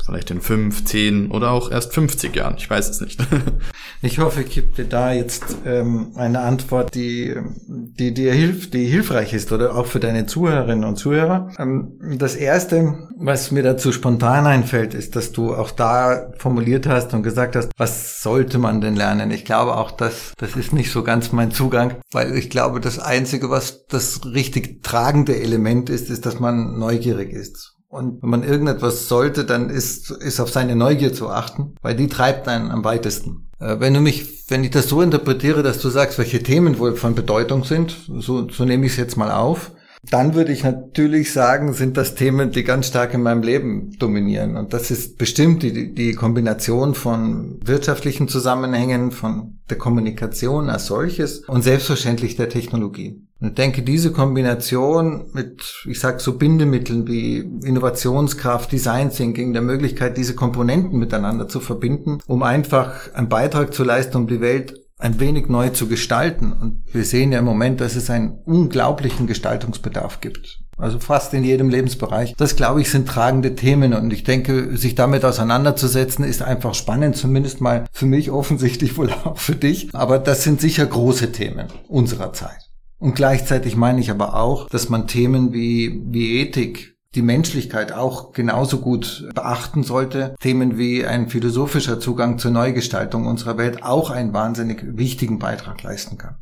Vielleicht 0.05 0.29
in 0.29 0.41
fünf, 0.41 0.85
zehn 0.85 1.31
oder 1.31 1.51
auch 1.51 1.71
erst 1.71 1.93
50 1.93 2.35
Jahren. 2.35 2.55
Ich 2.57 2.69
weiß 2.69 2.89
es 2.89 3.01
nicht. 3.01 3.19
ich 4.03 4.19
hoffe, 4.19 4.43
ich 4.43 4.51
gebe 4.51 4.67
dir 4.67 4.85
da 4.85 5.11
jetzt 5.11 5.57
ähm, 5.65 6.11
eine 6.15 6.41
Antwort, 6.41 6.93
die, 6.93 7.35
die 7.67 8.13
dir 8.13 8.33
hilft, 8.33 8.75
die 8.75 8.85
hilfreich 8.85 9.33
ist 9.33 9.51
oder 9.51 9.75
auch 9.75 9.87
für 9.87 9.99
deine 9.99 10.27
Zuhörerinnen 10.27 10.83
und 10.83 10.97
Zuhörer. 10.97 11.49
Ähm, 11.57 11.99
das 12.19 12.35
erste, 12.35 13.09
was 13.17 13.51
mir 13.51 13.63
dazu 13.63 13.91
spontan 13.91 14.45
einfällt, 14.45 14.93
ist, 14.93 15.15
dass 15.15 15.31
du 15.31 15.55
auch 15.55 15.71
da 15.71 16.31
formuliert 16.37 16.85
hast 16.85 17.13
und 17.15 17.23
gesagt 17.23 17.55
hast, 17.55 17.71
was 17.77 18.21
sollte 18.21 18.59
man 18.59 18.81
denn 18.81 18.95
lernen? 18.95 19.31
Ich 19.31 19.43
glaube 19.43 19.75
auch, 19.75 19.89
dass 19.89 20.33
das 20.37 20.55
ist 20.55 20.71
nicht 20.71 20.91
so 20.91 21.03
ganz 21.03 21.31
mein 21.31 21.51
Zugang, 21.51 21.95
weil 22.11 22.35
ich 22.35 22.51
glaube, 22.51 22.79
das 22.79 22.99
einzige, 22.99 23.49
was 23.49 23.85
das 23.87 24.21
richtig 24.25 24.83
tragende 24.83 25.39
Element 25.39 25.89
ist, 25.89 26.11
ist, 26.11 26.25
dass 26.27 26.39
man 26.39 26.77
neugierig 26.77 27.31
ist. 27.31 27.74
Und 27.95 28.21
wenn 28.21 28.29
man 28.29 28.43
irgendetwas 28.43 29.07
sollte, 29.07 29.45
dann 29.45 29.69
ist, 29.69 30.11
ist 30.11 30.41
auf 30.41 30.51
seine 30.51 30.75
Neugier 30.75 31.13
zu 31.13 31.29
achten, 31.29 31.75
weil 31.81 31.95
die 31.95 32.09
treibt 32.09 32.45
einen 32.49 32.69
am 32.69 32.83
weitesten. 32.83 33.47
Äh, 33.57 33.79
wenn 33.79 33.93
du 33.93 34.01
mich, 34.01 34.49
wenn 34.49 34.65
ich 34.65 34.71
das 34.71 34.89
so 34.89 35.01
interpretiere, 35.01 35.63
dass 35.63 35.79
du 35.79 35.87
sagst, 35.87 36.17
welche 36.17 36.43
Themen 36.43 36.77
wohl 36.77 36.97
von 36.97 37.15
Bedeutung 37.15 37.63
sind, 37.63 37.95
so, 38.19 38.49
so 38.49 38.65
nehme 38.65 38.85
ich 38.85 38.91
es 38.91 38.97
jetzt 38.97 39.15
mal 39.15 39.31
auf, 39.31 39.71
dann 40.11 40.35
würde 40.35 40.51
ich 40.51 40.63
natürlich 40.63 41.31
sagen, 41.31 41.73
sind 41.73 41.95
das 41.95 42.15
Themen, 42.15 42.51
die 42.51 42.65
ganz 42.65 42.87
stark 42.87 43.13
in 43.13 43.23
meinem 43.23 43.41
Leben 43.41 43.95
dominieren. 43.97 44.57
Und 44.57 44.73
das 44.73 44.91
ist 44.91 45.17
bestimmt 45.17 45.63
die, 45.63 45.93
die 45.93 46.13
Kombination 46.13 46.95
von 46.95 47.59
wirtschaftlichen 47.63 48.27
Zusammenhängen, 48.27 49.11
von 49.11 49.59
der 49.69 49.77
Kommunikation 49.77 50.69
als 50.69 50.87
solches 50.87 51.39
und 51.47 51.63
selbstverständlich 51.63 52.35
der 52.35 52.49
Technologie. 52.49 53.21
Und 53.41 53.49
ich 53.49 53.53
denke, 53.55 53.81
diese 53.81 54.11
Kombination 54.11 55.25
mit, 55.33 55.83
ich 55.85 55.99
sag 55.99 56.21
so 56.21 56.37
Bindemitteln 56.37 57.07
wie 57.07 57.39
Innovationskraft, 57.39 58.71
Design 58.71 59.09
Thinking, 59.09 59.53
der 59.53 59.61
Möglichkeit, 59.61 60.17
diese 60.17 60.35
Komponenten 60.35 60.99
miteinander 60.99 61.47
zu 61.47 61.59
verbinden, 61.59 62.19
um 62.27 62.43
einfach 62.43 63.13
einen 63.13 63.29
Beitrag 63.29 63.73
zu 63.73 63.83
leisten, 63.83 64.17
um 64.17 64.27
die 64.27 64.41
Welt 64.41 64.85
ein 64.97 65.19
wenig 65.19 65.47
neu 65.49 65.69
zu 65.69 65.87
gestalten. 65.87 66.53
Und 66.53 66.83
wir 66.93 67.03
sehen 67.03 67.33
ja 67.33 67.39
im 67.39 67.45
Moment, 67.45 67.81
dass 67.81 67.95
es 67.95 68.09
einen 68.09 68.39
unglaublichen 68.45 69.27
Gestaltungsbedarf 69.27 70.21
gibt. 70.21 70.59
Also 70.77 70.99
fast 70.99 71.33
in 71.33 71.43
jedem 71.43 71.69
Lebensbereich. 71.69 72.35
Das, 72.37 72.55
glaube 72.55 72.81
ich, 72.81 72.89
sind 72.89 73.07
tragende 73.07 73.55
Themen. 73.55 73.93
Und 73.93 74.11
ich 74.11 74.23
denke, 74.23 74.75
sich 74.77 74.95
damit 74.95 75.25
auseinanderzusetzen, 75.25 76.25
ist 76.25 76.41
einfach 76.41 76.73
spannend. 76.73 77.15
Zumindest 77.17 77.61
mal 77.61 77.85
für 77.91 78.05
mich 78.05 78.31
offensichtlich 78.31 78.97
wohl 78.97 79.11
auch 79.11 79.37
für 79.37 79.55
dich. 79.55 79.89
Aber 79.93 80.19
das 80.19 80.43
sind 80.43 80.61
sicher 80.61 80.85
große 80.85 81.31
Themen 81.31 81.67
unserer 81.87 82.33
Zeit. 82.33 82.64
Und 83.05 83.13
gleichzeitig 83.13 83.75
meine 83.75 84.01
ich 84.01 84.09
aber 84.09 84.33
auch, 84.33 84.67
dass 84.67 84.89
man 84.89 85.05
Themen 85.05 85.53
wie, 85.53 86.01
wie 86.07 86.39
Ethik, 86.39 86.97
die 87.13 87.21
Menschlichkeit 87.21 87.91
auch 87.91 88.31
genauso 88.31 88.79
gut 88.79 89.29
beachten 89.35 89.83
sollte. 89.83 90.33
Themen 90.39 90.79
wie 90.79 91.05
ein 91.05 91.29
philosophischer 91.29 91.99
Zugang 91.99 92.39
zur 92.39 92.49
Neugestaltung 92.49 93.27
unserer 93.27 93.59
Welt 93.59 93.83
auch 93.83 94.09
einen 94.09 94.33
wahnsinnig 94.33 94.97
wichtigen 94.97 95.37
Beitrag 95.37 95.83
leisten 95.83 96.17
kann. 96.17 96.37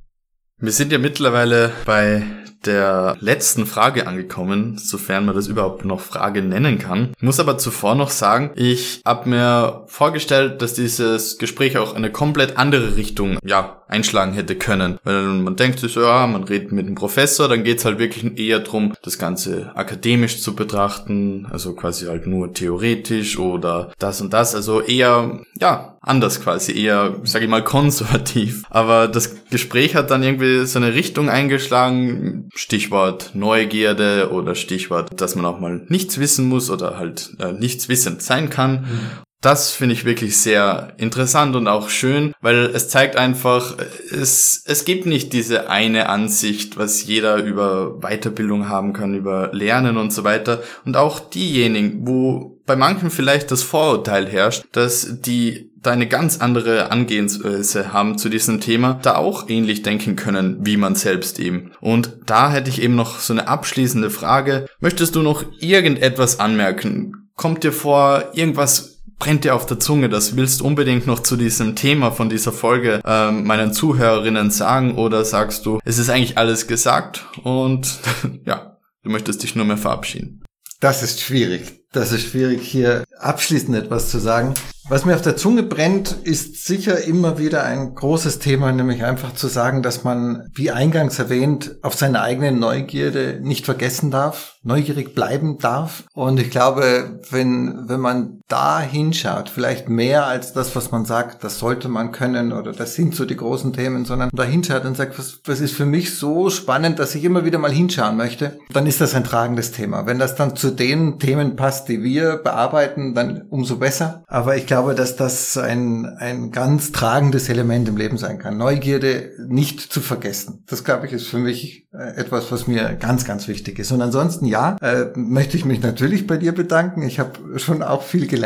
Wir 0.64 0.72
sind 0.72 0.94
ja 0.94 0.98
mittlerweile 0.98 1.74
bei 1.84 2.24
der 2.66 3.18
letzten 3.20 3.66
Frage 3.66 4.08
angekommen, 4.08 4.78
sofern 4.78 5.26
man 5.26 5.36
das 5.36 5.48
überhaupt 5.48 5.84
noch 5.84 6.00
Frage 6.00 6.42
nennen 6.42 6.80
kann. 6.80 7.12
Ich 7.18 7.22
muss 7.22 7.42
aber 7.42 7.58
zuvor 7.58 7.96
noch 7.96 8.10
sagen, 8.10 8.52
ich 8.56 9.02
habe 9.04 9.28
mir 9.28 9.84
vorgestellt, 9.88 10.62
dass 10.62 10.74
dieses 10.74 11.38
Gespräch 11.38 11.78
auch 11.78 11.96
eine 11.96 12.14
komplett 12.14 12.56
andere 12.56 12.96
Richtung 12.96 13.40
ja, 13.44 13.84
einschlagen 13.90 14.32
hätte 14.32 14.56
können. 14.56 15.00
Weil 15.04 15.24
man 15.24 15.58
denkt 15.58 15.80
sich 15.80 15.96
ja, 15.96 16.26
man 16.28 16.46
redet 16.46 16.72
mit 16.72 16.86
einem 16.86 16.96
Professor, 16.96 17.50
dann 17.50 17.66
geht's 17.66 17.84
halt 17.84 18.00
wirklich 18.00 18.40
eher 18.40 18.60
drum, 18.60 18.94
das 19.04 19.20
Ganze 19.20 19.76
akademisch 19.76 20.42
zu 20.42 20.56
betrachten, 20.56 21.46
also 21.52 21.74
quasi 21.74 22.06
halt 22.06 22.26
nur 22.26 22.54
theoretisch 22.54 23.38
oder 23.38 23.92
das 24.00 24.22
und 24.22 24.32
das, 24.32 24.56
also 24.56 24.80
eher, 24.80 25.42
ja, 25.60 25.93
anders 26.04 26.42
quasi, 26.42 26.74
eher, 26.74 27.16
sag 27.24 27.42
ich 27.42 27.50
mal, 27.50 27.64
konservativ. 27.64 28.64
Aber 28.70 29.08
das 29.08 29.36
Gespräch 29.50 29.96
hat 29.96 30.12
dann 30.12 30.22
irgendwie 30.22 30.66
so 30.66 30.78
eine 30.78 30.94
Richtung 30.94 31.30
eingeschlagen, 31.30 32.50
Stichwort 32.54 33.32
Neugierde 33.34 34.30
oder 34.32 34.54
Stichwort, 34.54 35.10
dass 35.20 35.36
man 35.36 35.46
auch 35.46 35.60
mal 35.60 35.86
nichts 35.88 36.20
wissen 36.20 36.48
muss 36.48 36.70
oder 36.70 36.98
halt 36.98 37.32
äh, 37.40 37.54
nichts 37.54 37.88
wissend 37.88 38.22
sein 38.22 38.50
kann. 38.50 38.82
Mhm. 38.82 39.00
Das 39.40 39.72
finde 39.72 39.94
ich 39.94 40.06
wirklich 40.06 40.38
sehr 40.38 40.94
interessant 40.98 41.58
und 41.58 41.68
auch 41.68 41.90
schön, 41.90 42.34
weil 42.40 42.72
es 42.74 42.88
zeigt 42.88 43.18
einfach, 43.18 43.76
es, 44.10 44.64
es 44.66 44.86
gibt 44.86 45.06
nicht 45.06 45.34
diese 45.34 45.70
eine 45.70 46.08
Ansicht, 46.08 46.78
was 46.78 47.04
jeder 47.06 47.44
über 47.44 48.00
Weiterbildung 48.00 48.70
haben 48.70 48.94
kann, 48.94 49.14
über 49.14 49.50
Lernen 49.52 49.98
und 49.98 50.14
so 50.14 50.24
weiter. 50.24 50.64
Und 50.86 50.96
auch 50.96 51.20
diejenigen, 51.20 52.08
wo 52.08 52.62
bei 52.66 52.78
manchen 52.78 53.10
vielleicht 53.10 53.52
das 53.52 53.64
Vorurteil 53.64 54.28
herrscht, 54.28 54.64
dass 54.72 55.20
die 55.20 55.73
da 55.84 55.92
eine 55.92 56.08
ganz 56.08 56.40
andere 56.40 56.92
Angehensweise 56.92 57.94
haben 57.94 58.18
zu 58.18 58.30
diesem 58.30 58.62
Thema, 58.62 59.00
da 59.02 59.16
auch 59.16 59.50
ähnlich 59.50 59.84
denken 59.84 60.16
können, 60.16 60.66
wie 60.66 60.78
man 60.78 60.96
selbst 60.96 61.40
eben. 61.40 61.72
Und 61.82 62.18
da 62.26 62.52
hätte 62.52 62.70
ich 62.70 62.82
eben 62.82 62.96
noch 62.96 63.20
so 63.20 63.34
eine 63.34 63.48
abschließende 63.48 64.10
Frage. 64.10 64.66
Möchtest 64.80 65.16
du 65.16 65.22
noch 65.22 65.44
irgendetwas 65.60 66.40
anmerken? 66.40 67.30
Kommt 67.36 67.64
dir 67.64 67.74
vor, 67.74 68.32
irgendwas 68.34 68.94
brennt 69.20 69.44
dir 69.44 69.56
auf 69.56 69.66
der 69.66 69.80
Zunge, 69.80 70.10
das 70.10 70.36
willst 70.36 70.62
unbedingt 70.62 71.08
noch 71.08 71.20
zu 71.20 71.36
diesem 71.38 71.76
Thema 71.76 72.12
von 72.12 72.30
dieser 72.30 72.52
Folge 72.52 73.02
ähm, 73.06 73.46
meinen 73.46 73.74
Zuhörerinnen 73.74 74.52
sagen 74.52 74.96
oder 74.96 75.24
sagst 75.24 75.66
du, 75.66 75.80
es 75.86 75.98
ist 75.98 76.10
eigentlich 76.10 76.38
alles 76.38 76.68
gesagt 76.68 77.26
und 77.44 78.00
ja, 78.46 78.78
du 79.04 79.10
möchtest 79.10 79.44
dich 79.44 79.56
nur 79.56 79.66
mehr 79.66 79.78
verabschieden? 79.78 80.44
Das 80.80 81.04
ist 81.04 81.22
schwierig. 81.22 81.86
Das 81.94 82.12
ist 82.12 82.28
schwierig, 82.28 82.62
hier 82.64 83.06
abschließend 83.18 83.78
etwas 83.78 84.10
zu 84.10 84.20
sagen. 84.20 84.56
Was 84.94 85.06
mir 85.06 85.16
auf 85.16 85.24
der 85.24 85.36
Zunge 85.36 85.64
brennt, 85.64 86.12
ist 86.24 86.68
sicher 86.68 87.04
immer 87.04 87.40
wieder 87.40 87.64
ein 87.64 87.96
großes 87.96 88.38
Thema, 88.38 88.72
nämlich 88.72 89.04
einfach 89.04 89.34
zu 89.34 89.48
sagen, 89.48 89.82
dass 89.82 90.04
man, 90.04 90.52
wie 90.54 90.70
eingangs 90.70 91.18
erwähnt, 91.18 91.78
auf 91.82 91.96
seine 91.96 92.22
eigene 92.22 92.52
Neugierde 92.52 93.40
nicht 93.42 93.66
vergessen 93.66 94.12
darf, 94.12 94.58
neugierig 94.62 95.16
bleiben 95.16 95.58
darf. 95.58 96.04
Und 96.14 96.40
ich 96.40 96.52
glaube, 96.52 97.20
wenn, 97.32 97.90
wenn 97.90 98.02
man 98.02 98.42
da 98.54 98.80
hinschaut, 98.80 99.50
vielleicht 99.50 99.90
mehr 99.90 100.28
als 100.28 100.54
das, 100.54 100.76
was 100.76 100.92
man 100.92 101.06
sagt, 101.06 101.44
das 101.44 101.58
sollte 101.58 101.90
man 101.90 102.12
können 102.12 102.54
oder 102.54 102.72
das 102.72 102.94
sind 102.94 103.16
so 103.16 103.26
die 103.26 103.36
großen 103.36 103.74
Themen, 103.74 104.06
sondern 104.06 104.30
da 104.32 104.44
hinschaut 104.44 104.86
und 104.86 104.96
sagt, 104.96 105.18
was, 105.18 105.40
was 105.46 105.60
ist 105.60 105.74
für 105.74 105.88
mich 105.88 106.16
so 106.16 106.52
spannend, 106.52 107.00
dass 107.00 107.16
ich 107.16 107.24
immer 107.24 107.46
wieder 107.46 107.58
mal 107.58 107.72
hinschauen 107.72 108.16
möchte, 108.16 108.60
dann 108.72 108.86
ist 108.86 109.02
das 109.02 109.16
ein 109.16 109.24
tragendes 109.24 109.72
Thema. 109.72 110.06
Wenn 110.06 110.20
das 110.20 110.36
dann 110.36 110.56
zu 110.56 110.70
den 110.70 111.18
Themen 111.18 111.56
passt, 111.56 111.90
die 111.90 112.04
wir 112.04 112.38
bearbeiten, 112.38 113.16
dann 113.16 113.42
umso 113.50 113.78
besser. 113.78 114.24
Aber 114.28 114.56
ich 114.56 114.68
glaube, 114.68 114.94
dass 114.94 115.16
das 115.16 115.58
ein, 115.58 116.06
ein 116.20 116.52
ganz 116.52 116.92
tragendes 116.92 117.50
Element 117.50 117.90
im 117.90 117.98
Leben 117.98 118.20
sein 118.20 118.38
kann. 118.38 118.58
Neugierde 118.58 119.32
nicht 119.48 119.82
zu 119.82 120.00
vergessen. 120.00 120.64
Das, 120.68 120.84
glaube 120.84 121.08
ich, 121.08 121.14
ist 121.14 121.26
für 121.26 121.40
mich 121.40 121.88
äh, 121.92 122.20
etwas, 122.20 122.52
was 122.52 122.68
mir 122.68 122.96
ganz, 123.00 123.26
ganz 123.26 123.48
wichtig 123.48 123.80
ist. 123.80 123.92
Und 123.92 124.02
ansonsten, 124.04 124.46
ja, 124.46 124.78
äh, 124.80 125.06
möchte 125.16 125.58
ich 125.58 125.66
mich 125.66 125.82
natürlich 125.82 126.28
bei 126.28 126.38
dir 126.38 126.52
bedanken. 126.52 127.02
Ich 127.02 127.20
habe 127.20 127.58
schon 127.58 127.82
auch 127.82 128.04
viel 128.04 128.28
gelernt 128.28 128.43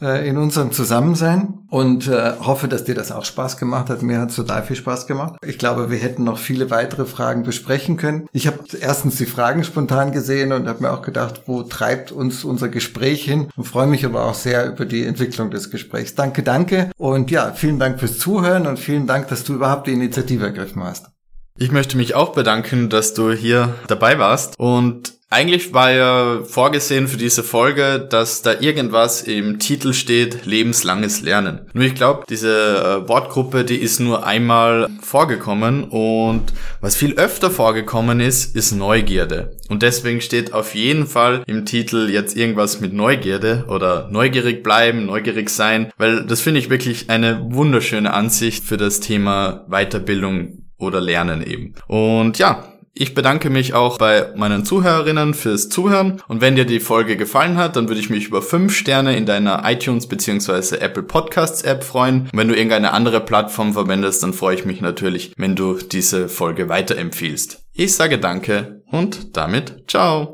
äh, 0.00 0.28
in 0.28 0.36
unserem 0.36 0.72
Zusammensein 0.72 1.54
und 1.70 2.08
äh, 2.08 2.32
hoffe, 2.40 2.68
dass 2.68 2.84
dir 2.84 2.94
das 2.94 3.12
auch 3.12 3.24
Spaß 3.24 3.56
gemacht 3.56 3.90
hat. 3.90 4.02
Mir 4.02 4.20
hat 4.20 4.30
es 4.30 4.36
total 4.36 4.62
viel 4.62 4.76
Spaß 4.76 5.06
gemacht. 5.06 5.34
Ich 5.44 5.58
glaube, 5.58 5.90
wir 5.90 5.98
hätten 5.98 6.24
noch 6.24 6.38
viele 6.38 6.70
weitere 6.70 7.04
Fragen 7.04 7.42
besprechen 7.42 7.96
können. 7.96 8.26
Ich 8.32 8.46
habe 8.46 8.58
erstens 8.80 9.16
die 9.16 9.26
Fragen 9.26 9.64
spontan 9.64 10.12
gesehen 10.12 10.52
und 10.52 10.68
habe 10.68 10.82
mir 10.82 10.92
auch 10.92 11.02
gedacht, 11.02 11.42
wo 11.46 11.62
treibt 11.62 12.12
uns 12.12 12.44
unser 12.44 12.68
Gespräch 12.68 13.24
hin 13.24 13.48
und 13.56 13.64
freue 13.64 13.86
mich 13.86 14.04
aber 14.04 14.24
auch 14.24 14.34
sehr 14.34 14.66
über 14.68 14.84
die 14.84 15.04
Entwicklung 15.04 15.50
des 15.50 15.70
Gesprächs. 15.70 16.14
Danke, 16.14 16.42
danke 16.42 16.90
und 16.96 17.30
ja, 17.30 17.52
vielen 17.52 17.78
Dank 17.78 18.00
fürs 18.00 18.18
Zuhören 18.18 18.66
und 18.66 18.78
vielen 18.78 19.06
Dank, 19.06 19.28
dass 19.28 19.44
du 19.44 19.54
überhaupt 19.54 19.86
die 19.86 19.92
Initiative 19.92 20.44
ergriffen 20.44 20.82
hast. 20.82 21.06
Ich 21.56 21.70
möchte 21.70 21.96
mich 21.96 22.16
auch 22.16 22.32
bedanken, 22.32 22.88
dass 22.88 23.14
du 23.14 23.30
hier 23.30 23.74
dabei 23.86 24.18
warst 24.18 24.58
und 24.58 25.14
eigentlich 25.34 25.74
war 25.74 25.90
ja 25.90 26.44
vorgesehen 26.44 27.08
für 27.08 27.16
diese 27.16 27.42
Folge, 27.42 28.06
dass 28.08 28.42
da 28.42 28.52
irgendwas 28.60 29.22
im 29.22 29.58
Titel 29.58 29.92
steht, 29.92 30.46
lebenslanges 30.46 31.22
Lernen. 31.22 31.68
Nur 31.72 31.84
ich 31.84 31.96
glaube, 31.96 32.24
diese 32.28 33.02
äh, 33.04 33.08
Wortgruppe, 33.08 33.64
die 33.64 33.78
ist 33.78 33.98
nur 33.98 34.24
einmal 34.24 34.88
vorgekommen 35.02 35.84
und 35.84 36.52
was 36.80 36.94
viel 36.94 37.14
öfter 37.14 37.50
vorgekommen 37.50 38.20
ist, 38.20 38.54
ist 38.54 38.72
Neugierde. 38.72 39.56
Und 39.68 39.82
deswegen 39.82 40.20
steht 40.20 40.54
auf 40.54 40.76
jeden 40.76 41.08
Fall 41.08 41.42
im 41.48 41.64
Titel 41.66 42.08
jetzt 42.10 42.36
irgendwas 42.36 42.80
mit 42.80 42.92
Neugierde 42.92 43.64
oder 43.68 44.08
neugierig 44.12 44.62
bleiben, 44.62 45.06
neugierig 45.06 45.50
sein, 45.50 45.90
weil 45.98 46.24
das 46.26 46.42
finde 46.42 46.60
ich 46.60 46.70
wirklich 46.70 47.10
eine 47.10 47.40
wunderschöne 47.50 48.14
Ansicht 48.14 48.62
für 48.62 48.76
das 48.76 49.00
Thema 49.00 49.66
Weiterbildung 49.68 50.64
oder 50.78 51.00
Lernen 51.00 51.42
eben. 51.42 51.74
Und 51.88 52.38
ja, 52.38 52.73
ich 52.94 53.14
bedanke 53.14 53.50
mich 53.50 53.74
auch 53.74 53.98
bei 53.98 54.28
meinen 54.36 54.64
Zuhörerinnen 54.64 55.34
fürs 55.34 55.68
Zuhören 55.68 56.22
und 56.28 56.40
wenn 56.40 56.54
dir 56.54 56.64
die 56.64 56.80
Folge 56.80 57.16
gefallen 57.16 57.56
hat, 57.56 57.74
dann 57.76 57.88
würde 57.88 58.00
ich 58.00 58.10
mich 58.10 58.28
über 58.28 58.40
5 58.40 58.74
Sterne 58.74 59.16
in 59.16 59.26
deiner 59.26 59.62
iTunes 59.64 60.06
bzw. 60.06 60.76
Apple 60.76 61.02
Podcasts 61.02 61.62
App 61.62 61.82
freuen. 61.82 62.22
Und 62.32 62.38
wenn 62.38 62.48
du 62.48 62.54
irgendeine 62.54 62.92
andere 62.92 63.20
Plattform 63.20 63.72
verwendest, 63.72 64.22
dann 64.22 64.32
freue 64.32 64.54
ich 64.54 64.64
mich 64.64 64.80
natürlich, 64.80 65.32
wenn 65.36 65.56
du 65.56 65.74
diese 65.74 66.28
Folge 66.28 66.68
weiterempfiehlst. 66.68 67.64
Ich 67.72 67.94
sage 67.94 68.18
danke 68.18 68.82
und 68.90 69.36
damit 69.36 69.84
ciao. 69.88 70.33